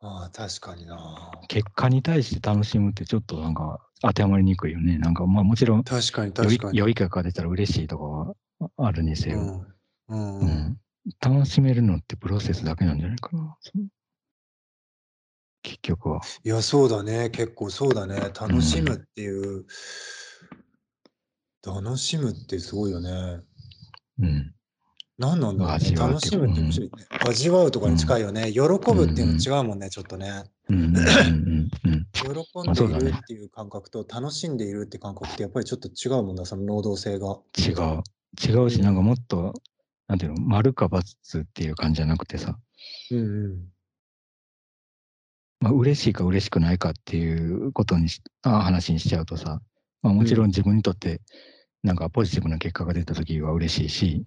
[0.00, 1.32] ああ、確かにな。
[1.48, 4.98] 結果に対して楽しむってちょっとなんか当てはまりにくいよね。
[4.98, 6.78] なんかまあもちろん確かに良い確かに。
[6.78, 8.34] 良い結果が出たら嬉しいとかは
[8.76, 9.64] あるにせよ、
[10.08, 10.78] うんうんうん
[11.20, 13.58] 楽しめるのってプロセスだけなんじゃないかな。
[15.62, 16.22] 結局は。
[16.42, 17.28] いや、そうだね。
[17.28, 18.16] 結構そうだね。
[18.16, 19.66] 楽しむっていう。
[21.62, 23.42] 楽しむってすごいよね。
[24.18, 24.54] うん。
[25.18, 25.96] 何なんだろうね。
[25.96, 27.06] 楽しむって面白いね。
[27.28, 28.50] 味わうとかに近いよね。
[28.52, 30.44] 喜ぶっていうの違うもんね、ちょっとね。
[30.68, 32.06] うんうんうんうんうん。
[32.12, 37.38] 喜んでいるっていう感覚と楽しんでいるって感覚ってやっぱりちょっと違うもんな、その能動性が。
[37.56, 38.02] 違う。
[38.44, 39.54] 違うし、なんかもっと、
[40.08, 42.58] なんていうの、丸か×っていう感じじゃなくてさ、
[43.12, 43.74] うんうん。
[45.60, 49.62] まあ、嬉しいか嬉しくないかっていうことにしあ話にしちゃうとさ、
[50.02, 51.22] まあ、もちろん自分にとって
[51.84, 54.24] なんかポジティブな結果が出た時は嬉しいし、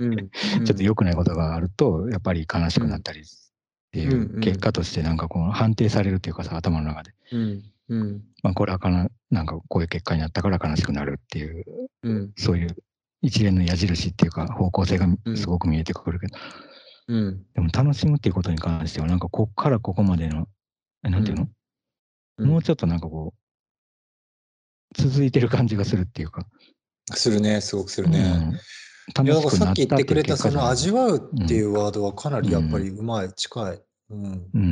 [0.00, 0.30] うん、
[0.64, 3.24] ちょっと良くないことがあるとやっぱり悲しくなったりっ
[3.92, 7.62] ていんううん結果としてなんかこう判定されるっていうかさ頭の中で、うん。
[7.88, 8.24] うん。
[8.42, 11.64] まあ、これはかななんかこういう結果になったから悲しくなるっていう
[12.02, 12.32] うん。
[12.36, 12.76] そういう
[13.20, 16.38] 一連の矢印っていうか方向性がんすごく見えてくるけど、
[17.08, 17.44] うん。
[17.54, 20.48] でも楽しむっていうことに関してはなんかこっからここまでの
[21.04, 21.50] えなんていうの、うん
[22.38, 23.34] もうちょっとなんかこ
[24.98, 26.46] う、続いてる感じがするっていうか。
[27.10, 28.60] するね、すごくするうんね。
[29.08, 33.82] い楽や、だからさっき言ってくれたその味わうっていうワードはかなりやっぱりうまい、近い。
[34.10, 34.22] うん。
[34.22, 34.68] うんうんう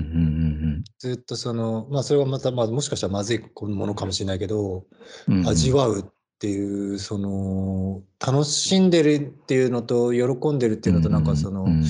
[0.76, 4.86] んずっとその、まあそれはまた、まあもしかしたらまずいものかもしれないけど、
[5.28, 5.48] うんうん。
[5.48, 6.04] 味わうっ
[6.38, 11.84] ていう、その、楽しんでるっていうのと、喜んでるっていうのと、なんかそのう、ん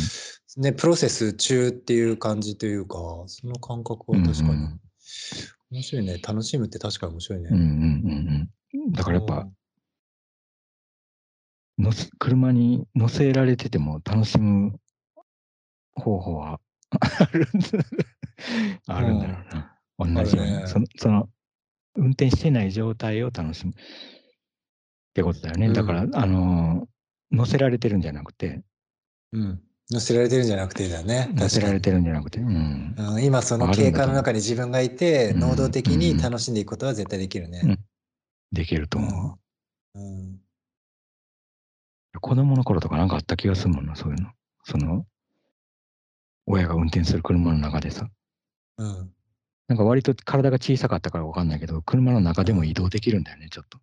[0.57, 4.81] ね、プロセス中っていう感じというか、その感覚は確かにうん
[5.71, 6.19] 面白いね。
[6.19, 7.49] 楽しむって確かに面白いね。
[7.53, 8.93] うんうんうんうん。
[8.93, 9.49] だからやっぱ、
[11.81, 14.79] 乗せ車に乗せられてても楽しむ
[15.95, 16.61] 方法は
[17.19, 17.47] ある
[18.87, 19.37] あるんだろ
[19.99, 20.15] うな。
[20.15, 20.87] 同じように、ねその。
[20.97, 21.29] その
[21.97, 23.75] 運転してない状態を楽しむっ
[25.15, 25.67] てことだよね。
[25.69, 26.87] うんだから、あのー
[27.33, 28.61] 乗せられてるんじゃなくて、
[29.33, 29.63] うん。
[29.89, 31.31] 乗せられてるんじゃなくてだよね。
[31.33, 32.97] 乗せられ確てるんじゃなくて、うん。
[33.23, 37.61] 今その経過の中に自分がいて、うん能動的に楽しんでいくことは絶対できるね。
[37.65, 37.79] うん
[38.53, 39.39] できると思
[39.95, 40.01] う。
[40.01, 40.41] うん。
[42.19, 44.31] 子供の頃とかなんかあった気がするもんな、そういうの。
[44.65, 45.07] その、
[46.47, 48.09] 親が運転する車の中でさ。
[48.79, 49.13] うん。
[49.69, 53.79] なんか割と体が小さかったからわかんないけど、車の中でも移動できるんだよね、ちょっと。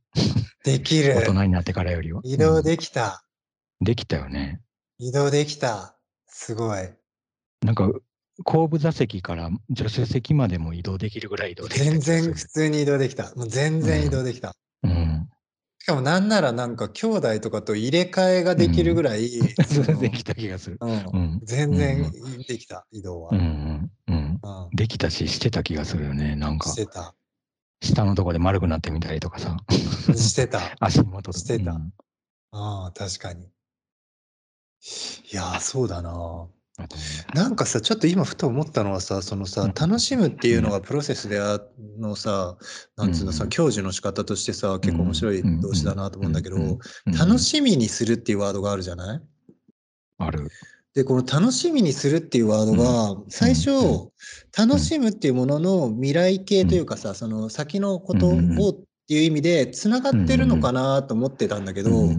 [0.65, 1.23] できる大。
[1.23, 2.19] 人になってからよりは。
[2.25, 3.23] 移動うんできた。
[3.79, 4.61] できたよね。
[4.99, 5.95] 移動できた。
[6.27, 6.89] すごい。
[7.61, 7.89] なんか、
[8.43, 11.99] 後部座席から助手席までも移動できるぐらい移動できた気全。
[12.01, 13.33] 然普通に移動できた。
[13.35, 14.53] もう全然移動できた。
[14.83, 15.29] うん。
[15.31, 15.36] し
[15.87, 19.29] かもなんならなんか兄弟とかと入れ替えができるぐらい、
[19.65, 20.77] そのできた気がする。
[20.81, 22.11] うんうん全然
[22.45, 23.29] できた、移動は。
[23.31, 24.39] うんうんうん。
[24.43, 26.35] うんできたし、してた気がするよね。
[26.35, 27.15] なんかし、てた。
[27.81, 29.57] 下のとこで丸くなってみたりとかさ。
[29.71, 30.75] してた。
[30.81, 31.39] 足元とか。
[31.39, 31.93] してたうん
[32.51, 33.45] ああ、確かに。
[33.45, 33.49] い
[35.31, 36.47] やー、そうだな。
[37.33, 39.73] なんかさ、ちょっと今ふと思ったのはさ、そのさ、うん。
[39.73, 41.59] 楽しむっていうのがプロセスであ
[41.97, 42.55] のさ、
[42.95, 46.57] なんつうのさ、うん享受の仕方としてさ、結構面白い動詞だなと思うんだけど、
[47.17, 49.21] 楽しみにするっていうワードがあるじゃない？
[50.19, 50.49] ある。
[50.93, 54.09] で、この楽しみにするっていうワードが、最初、うん
[54.57, 58.31] 楽しむっていうものの未来形というかさ、その先のことを
[59.07, 62.09] っていう意味で繋がってるのかなと思ってたんだけど、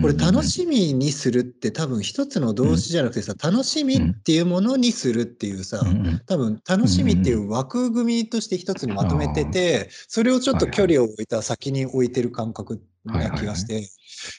[0.00, 5.82] これ楽しみにするって多分一つの動詞じゃなくてさ、楽しみっていうものにするっていうさ、
[6.26, 13.86] 多分楽しみっていう枠組みとして一つにまとめてて、それをちょっと距離を置いた先に置いてる感覚な気がして、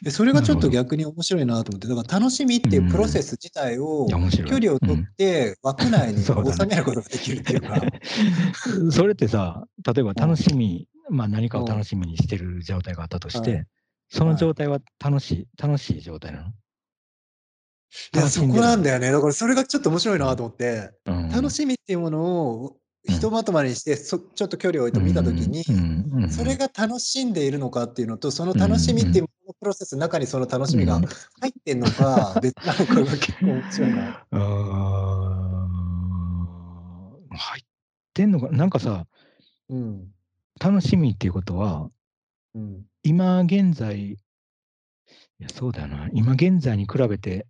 [0.04, 6.34] でそれがちょっと逆に面白いなと思って、だから楽しみっていうプロセス自体を距離を取って枠内に 収
[6.68, 7.80] めることができるっていうか。
[8.92, 13.66] それってさ、例えば楽しみ、まあ何かを楽しみにしてる状態があったとして、
[14.10, 16.48] その状態は楽しい、楽しい状態なの？
[16.48, 19.12] いや、そこなんだよね。
[19.12, 21.30] だからそれがちょっと面白いなと思って、うん。
[21.30, 25.66] 楽しみっていうものをひとまとまりにして、そちょっと距離を置いて見たときに、
[26.32, 29.26] それが楽しんでいるのかっていうのと、その楽しみっていう
[29.60, 31.00] プロセスの中にその楽しみが
[31.40, 34.26] 入ってんのか、 別なのかが結構面白いな。
[37.34, 37.64] 入っ
[38.14, 39.06] てんのかなんかさ、
[39.70, 40.08] うん、
[40.64, 41.90] 楽しみっていうことは、
[42.54, 44.18] うん、今現在、い
[45.40, 47.48] や、そうだよな、今現在に比べて、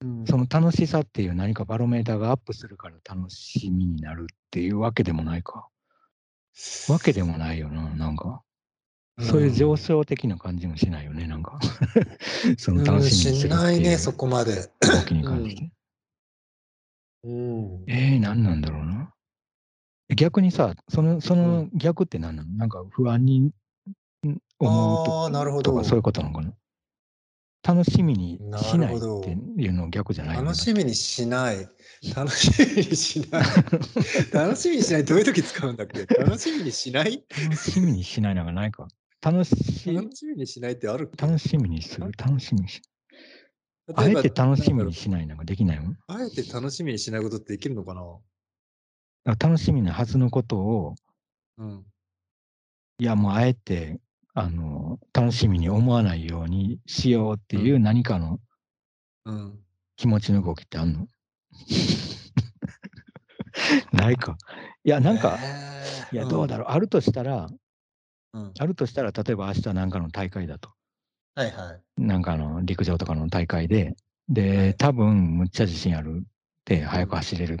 [0.00, 5.68] うん、その楽しさっていう何かバロメーターがアップするから楽しみになるっていうわけでもないか。
[6.88, 8.42] わけでもないよな、なんか。
[9.20, 11.60] そういう上昇的な感じもしないよね、なんか。
[12.58, 13.58] その楽しみにするっていう。
[13.58, 14.72] しないね、そこまで。
[17.24, 19.14] うん、えー、何なんだろうな。
[20.14, 22.48] 逆にさ、そのその逆って何なの？
[22.56, 23.52] なんか不安に
[24.58, 25.72] 思うとあなるほど。
[25.72, 26.52] とかそういうことなのかな？
[27.64, 31.68] 楽しみになしないっていうの逆じゃない楽しみにしない。
[32.16, 33.44] 楽しみにしない。
[34.34, 35.04] 楽しみにしない。
[35.04, 36.04] どういう時使うんだっけ？
[36.06, 37.24] 楽しみにしない？
[37.44, 38.88] 楽しみにしないのがないか。
[39.20, 41.08] 楽し楽しみにしないってある？
[41.16, 42.10] 楽しみにする？
[42.18, 42.82] 楽しみにし
[43.94, 45.96] あえて楽しみにしないのができないもん。
[46.08, 48.02] あえて楽しみにしないことってできるのかな？
[49.24, 50.94] 楽しみなはずのことを、
[51.56, 51.86] うん。
[52.98, 54.00] いやもうあえて、
[54.34, 58.38] あの、楽しみに思わないようにしようっていう何かの
[59.24, 59.64] うん。
[59.96, 61.06] 気持ちの動きってあんの？
[63.92, 64.36] ないか。
[64.84, 65.40] いや、なんか、
[65.84, 66.66] えーいや、どうだろう。
[66.68, 67.48] あるとしたら、
[68.32, 68.52] うん。
[68.58, 70.70] あるとしたら、例えば明日なんかの大会だと。
[71.34, 71.82] はいはい。
[71.96, 73.94] なんかの陸上とかの大会で、
[74.54, 76.28] はでい、多分むっちゃ自信あるっ
[76.64, 77.58] て、早く走れる。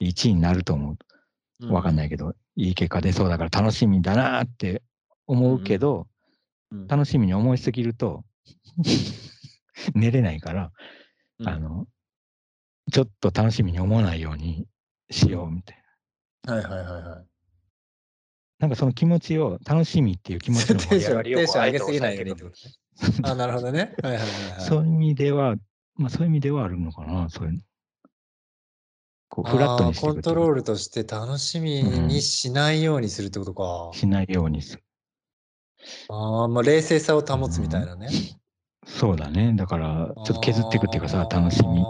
[0.00, 1.72] 1位になると思う。
[1.72, 4.82] わかんないけど、いい結果出そうだから楽しみだなって
[5.26, 6.06] 思うけど、
[6.70, 6.86] うん。
[6.86, 8.24] 楽しみに思いすぎると、
[9.94, 10.72] 寝れないから、
[11.40, 11.86] うんあの、
[12.92, 14.66] ちょっと楽しみに思わないように
[15.10, 15.82] しようみたい
[16.44, 16.54] な。
[16.54, 17.26] はいはいはいはい。
[18.58, 22.74] なんかその気持ちを、楽しみっていう気持ちの 盛り上がりをテンション上げすぎないようにってことね。
[23.22, 23.94] あ、なるほどね。
[24.02, 24.60] はいはいはいはい。
[24.62, 25.56] そういう意味では、
[25.94, 27.60] まあそういう意味ではあるのかな、そういうの。
[29.28, 33.90] こうフラットにコントロールルとして楽しみにしないようにするってことか。
[33.92, 34.82] しないようにする。
[36.08, 38.08] ああ、まあ冷静さを保つみたいなね。
[38.86, 39.52] そうだね。
[39.54, 41.84] だから、ちょっと削っていくっていうかさ、楽しみ、ね。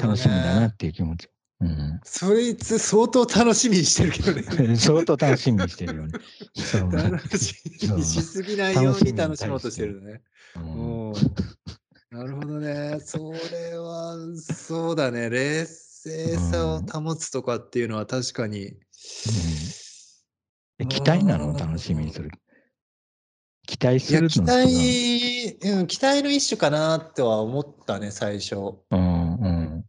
[0.00, 1.28] 楽しみだなっていう気持ち。
[1.60, 2.00] うん。
[2.04, 4.76] そいつ相当楽しみにしてるけどね。
[4.76, 6.12] 相当楽しみにしてるよね。
[6.54, 10.20] そう楽しみにしすぎないように楽しもうとしてるね。
[10.56, 11.14] うんうん
[12.10, 13.00] なるほどね。
[13.00, 13.18] そ
[13.50, 15.30] れは、そうだね。
[15.30, 15.83] 冷静
[16.38, 18.74] さを保つとかっていうのは確かに。
[20.78, 21.54] え期待なの？
[21.54, 22.30] を楽しみにする。
[23.66, 28.56] 期待いや、期するの待、うん、期待の一種かなとは思ったね、最初。
[28.90, 29.84] うんうん。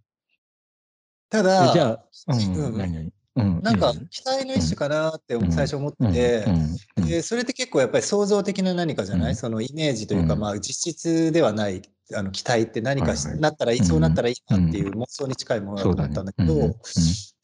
[1.30, 2.38] ただ、えじゃあ、うう
[2.70, 3.12] ん。
[3.36, 3.62] うん。
[3.62, 5.52] なんか期待の一種かなってうん。
[5.52, 6.46] 最初思って
[6.96, 9.36] でそれって結構やっぱり創造的な何かじゃない、うん。
[9.36, 10.40] そのイメージというか、うん。
[10.40, 11.82] まあ実質ではない
[12.14, 13.42] あの期待って何かしはいはい。
[13.42, 16.76] なったらいい、うんそうなったらいいなっていう妄想に近いものだったんだけど、ね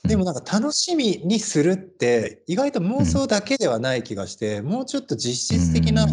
[0.03, 6.07] でもなんか楽しみにするって意外と妄想だけではない気がして、もうちょっと実質的な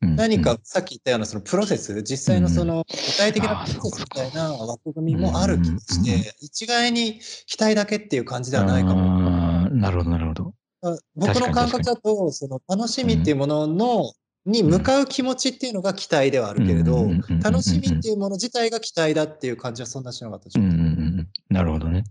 [0.00, 9.70] 何かうんさっき言ったようなそのプロセス、実際のその具体的なプロセスみたいなそ枠組みもある気がして、一概に期待だけっていう感じではないかも。
[9.70, 10.54] なるほど、なるほど。
[10.82, 14.12] あ僕の感覚だと、その楽しみっていうものの、
[14.46, 17.08] に向かう気持ちっていうのが期待ではあるけれど、
[17.42, 20.76] 楽しみっていうもの自体が期待だっていう感じはそんなしなかったしうんうんう
[21.22, 21.28] ん。
[21.48, 22.04] なるほどね。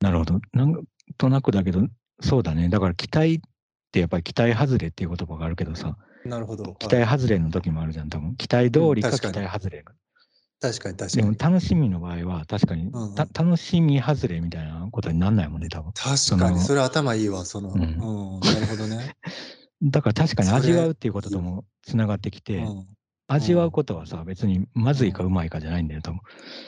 [0.00, 0.40] なるほど。
[0.52, 0.84] なん
[1.18, 1.86] となくだけど、
[2.20, 2.68] そうだね。
[2.68, 3.40] だから期待っ
[3.92, 6.74] てやっぱり期待外れっていう言葉があるけどさ、なるほど。
[6.78, 8.34] 期待外れの時もあるじゃん、多分。
[8.36, 9.94] 期待通りか期うん確かに待外れか。
[10.60, 11.34] 確かに確でも。
[11.38, 15.92] 楽しみの場合は確かに、うんうん楽しみ外れみたいなことになんないもんね、多分。
[15.92, 17.80] 確かに、それ頭いいわ、その、ううん、
[18.40, 19.16] なるほどね。
[19.82, 22.86] だから確かにそれ味わうっていうことともつながってきて、うん
[23.30, 26.20] 味わうことはさ、別にまずいかうまいかじゃないんだよ、多分。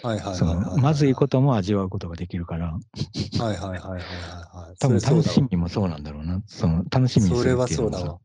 [0.03, 0.77] はいはいそはいはいはい。
[0.77, 2.81] のまずいことも味わうことができるから、は
[3.41, 4.77] いはいはいはいはいはい。
[4.79, 6.43] 多分それ楽しみもそうなんだろうな。
[6.47, 8.21] その楽しみにするそれはっていうのもさそうだわ。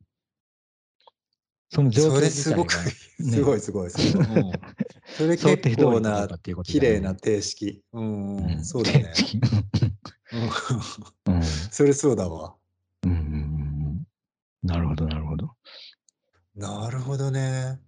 [1.70, 2.78] その状況それすごく、ね
[3.32, 3.98] すごいすごいそ
[5.26, 6.28] れ結構な
[6.64, 7.82] 綺麗な定式。
[7.94, 9.14] うん、そうだね。
[11.72, 12.56] それそうだわ。
[13.06, 13.45] うん
[14.66, 15.52] なるほど、なるほど。
[16.56, 17.80] なるほどね。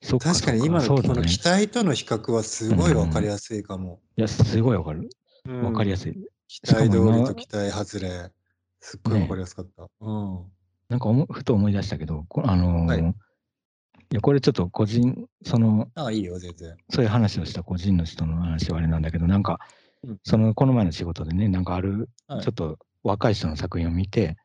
[0.00, 4.00] そっか確かに今のこの期待との比較はすごいわかりやすいかも。
[4.16, 5.08] いや、すごいわかる。
[5.62, 5.98] わかりやい。
[5.98, 6.14] すい。
[6.48, 8.30] 期待通りと期待外れ。
[8.80, 9.88] すっごいわかりやすかった。
[10.00, 10.44] うん。
[10.88, 13.14] なんかふと思い出したけど、こあのーはい
[14.12, 16.76] いや、これちょっと個人、その、ああ、いいよ、全然。
[16.90, 19.58] そういう話をした個人の人の話はあれなんだけど、なんか、
[20.04, 24.36] うんその、この前の仕事でね、なんかある、はいちょっと若い人の作品を見て、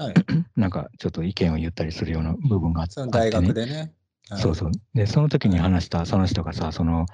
[0.00, 0.14] はい。
[0.56, 3.92] なんかちょっと意見を言ったりするような部分があって、その大学でね。
[4.30, 4.72] はいそうそう。
[4.94, 7.06] で、その時に話したその人がさ、その、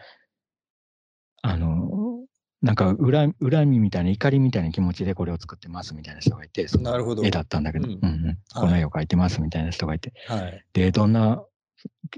[1.41, 2.27] あの、
[2.61, 10.65] なんか恨み恨みみたいな怒りみたいな気持ちでこれを作ってますみたいな人がいて、そのなるほど絵だったんだけど、ううんんうんこの絵を描いてますみたいな人がいて、はい。
[10.75, 11.43] で、どんな、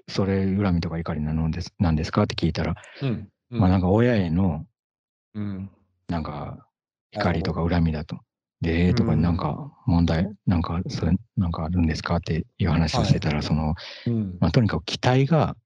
[0.09, 3.29] それ恨みとか怒りなのですなんですかって聞いたら、うん。
[3.51, 4.67] まあなんか親への
[5.35, 5.71] うん。
[6.09, 6.67] なんか
[7.13, 8.19] 怒りとか恨みだと。
[8.61, 12.17] で、えーとかなんか問題、なんかそれなんかあるんですか？
[12.17, 13.75] っていう話をしてたら、その、
[14.07, 14.37] うん。
[14.41, 15.57] まあとにかく期待が、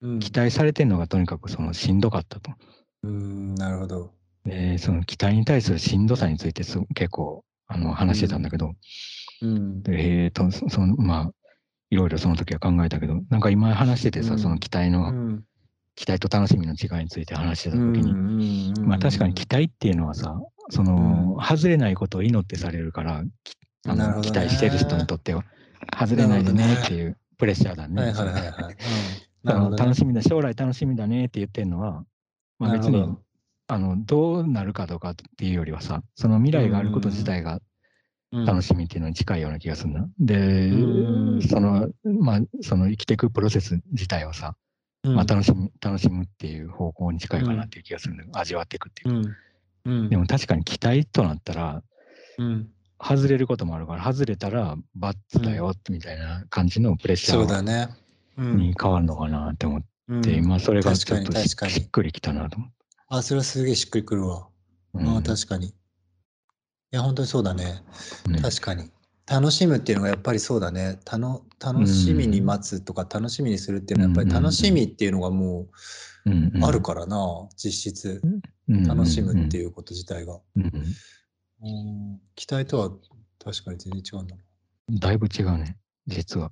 [0.00, 2.52] うん期待されてるのがとにかくそのしんどかったと。
[3.02, 3.54] うん。
[3.56, 4.12] なるほど。
[4.44, 8.74] で、その期待に対するしんどさについてす結構あの話してたんだけど、
[9.42, 9.82] うん。
[9.82, 11.32] でえーと、そその、まあ、
[11.90, 15.44] いろいろその時は考えたけど、なんか今話しててさ、うんその期待の、うん
[15.96, 20.32] 期待と楽しみの違いについて話してた時に、にまあ確かに期待っていうのはさ、
[20.70, 25.44] その、外れないことを祈ってされるから、きあの期待してる人にとっては、
[25.98, 28.12] 外れないでねっていうプレッシャーだね。
[29.44, 32.04] 楽しみだ、将来楽しみだねって言ってるのは、
[32.58, 33.16] まあ、別に
[33.68, 37.60] あのどうなるかどうかっていうよりはさ、その未来があること自体が
[38.32, 38.44] うん。
[38.44, 40.08] 楽しみっていうのに近いような気がするな。
[40.18, 44.54] でうん、その、まあ、その生きていくプロセス自体をさ、
[45.04, 45.14] うん。
[45.14, 49.30] まあ、楽しむ、楽しむっていう方向に近いかなっていう気がするんだよ味わっていくっていううか。
[49.88, 51.82] んうんでも確かに期待となったら、
[52.38, 52.68] うん
[53.00, 57.88] 外れることもあるから、外れたらバッツだよみたいな感じのプレッシャーそうだね。
[58.36, 62.74] うんに変わるのかなって思って、うん今それがちょっとしっくりきたなと思って。
[63.08, 64.48] あ、それはすげえしっくりくるわ。
[64.94, 65.68] うんあ確かに。
[65.68, 65.72] い
[66.90, 67.82] や、本当にそうだね。
[68.26, 68.90] ね確かに。
[69.30, 70.98] 楽しむっていうのがやっぱりそうだね。
[71.04, 75.68] たの楽しみに待つとか楽しみにするっていうのはやっぱり楽しみっていうのがも
[76.24, 78.22] うんうあるからな、実質。
[78.68, 80.40] うん楽しむってういうこと自体が。
[82.34, 82.90] 期待とは
[83.42, 84.42] 確かに全然違うんだな。
[84.90, 85.76] だいぶ違うね、
[86.06, 86.50] 実は。